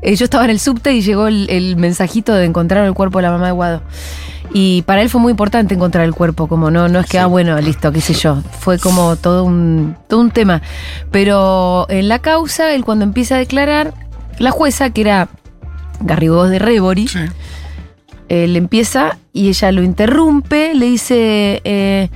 Eh, 0.06 0.16
yo 0.16 0.24
estaba 0.26 0.44
en 0.46 0.52
el 0.52 0.60
subte 0.60 0.94
y 0.94 1.02
llegó 1.02 1.28
el, 1.28 1.48
el 1.50 1.78
mensajito 1.78 2.34
de 2.34 2.46
encontrar 2.46 2.86
el 2.86 2.94
cuerpo 2.94 3.18
de 3.18 3.24
la 3.24 3.32
mamá 3.32 3.48
de 3.48 3.52
Guado. 3.54 3.82
Y 4.54 4.84
para 4.84 5.02
él 5.02 5.10
fue 5.10 5.20
muy 5.20 5.32
importante 5.32 5.74
encontrar 5.74 6.06
el 6.06 6.14
cuerpo, 6.14 6.48
como 6.48 6.70
no, 6.72 6.88
no 6.88 7.00
es 7.00 7.08
que, 7.08 7.18
ah, 7.20 7.26
bueno, 7.26 7.60
listo, 7.60 7.92
qué 7.92 8.00
sé 8.00 8.14
yo. 8.14 8.42
Fue 8.60 8.78
como 8.80 9.16
todo 9.16 9.44
un, 9.44 9.96
todo 10.08 10.20
un 10.22 10.30
tema. 10.32 10.62
Pero 11.12 11.88
en 11.90 12.08
la 12.08 12.20
causa, 12.20 12.72
él 12.74 12.86
cuando 12.86 13.04
empieza 13.04 13.36
a 13.36 13.40
declarar, 13.40 13.94
la 14.38 14.52
jueza, 14.52 14.92
que 14.92 15.02
era 15.02 15.28
Garrigós 16.02 16.50
de 16.52 16.60
Rebori, 16.60 17.08
Sí. 17.08 17.20
eh, 18.30 18.52
empieza 18.56 19.18
y 19.34 19.50
ella 19.50 19.72
lo 19.72 19.82
interrumpe, 19.84 20.74
le 20.76 20.86
dice, 20.86 21.62
eh, 21.64 22.10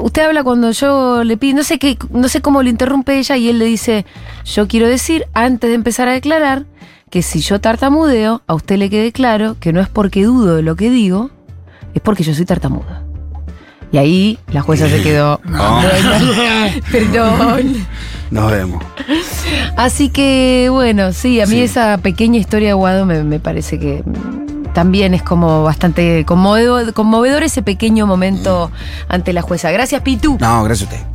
usted 0.00 0.22
habla 0.26 0.44
cuando 0.44 0.70
yo 0.72 1.24
le 1.24 1.36
pido, 1.38 1.56
no 1.56 1.64
sé 1.64 1.78
qué, 1.78 1.96
no 2.10 2.28
sé 2.28 2.40
cómo 2.42 2.62
lo 2.62 2.68
interrumpe 2.68 3.18
ella 3.18 3.36
y 3.36 3.48
él 3.48 3.58
le 3.58 3.64
dice, 3.64 4.04
yo 4.44 4.68
quiero 4.68 4.86
decir, 4.86 5.26
antes 5.34 5.70
de 5.70 5.74
empezar 5.74 6.08
a 6.08 6.12
declarar, 6.12 6.64
que 7.08 7.22
si 7.22 7.40
yo 7.40 7.60
tartamudeo, 7.60 8.42
a 8.46 8.54
usted 8.54 8.76
le 8.76 8.90
quede 8.90 9.12
claro 9.12 9.56
que 9.60 9.72
no 9.72 9.80
es 9.80 9.88
porque 9.88 10.24
dudo 10.24 10.56
de 10.56 10.62
lo 10.62 10.76
que 10.76 10.90
digo, 10.90 11.30
es 11.94 12.00
porque 12.02 12.22
yo 12.22 12.34
soy 12.34 12.44
tartamuda. 12.44 13.02
Y 13.90 13.96
ahí 13.98 14.38
la 14.52 14.60
jueza 14.60 14.88
se 14.88 15.02
quedó. 15.02 15.40
Bueno, 15.44 15.60
perdón. 16.92 17.86
Nos 18.30 18.50
vemos. 18.52 18.84
Así 19.76 20.10
que, 20.10 20.68
bueno, 20.70 21.12
sí, 21.12 21.40
a 21.40 21.46
mí 21.46 21.52
Sí. 21.52 21.60
esa 21.62 21.96
pequeña 21.98 22.38
historia 22.38 22.68
de 22.68 22.74
Guado 22.74 23.06
me, 23.06 23.24
me 23.24 23.40
parece 23.40 23.78
que 23.78 24.02
mm, 24.04 24.74
también 24.74 25.14
es 25.14 25.22
como 25.22 25.62
bastante 25.62 26.24
conmovedor, 26.26 26.92
conmovedor 26.92 27.42
ese 27.42 27.62
pequeño 27.62 28.06
momento 28.06 28.70
ante 29.08 29.32
la 29.32 29.40
jueza. 29.40 29.70
Gracias, 29.70 30.02
Pitu. 30.02 30.36
No, 30.38 30.62
gracias 30.64 30.90
a 30.90 30.94
usted. 30.94 31.06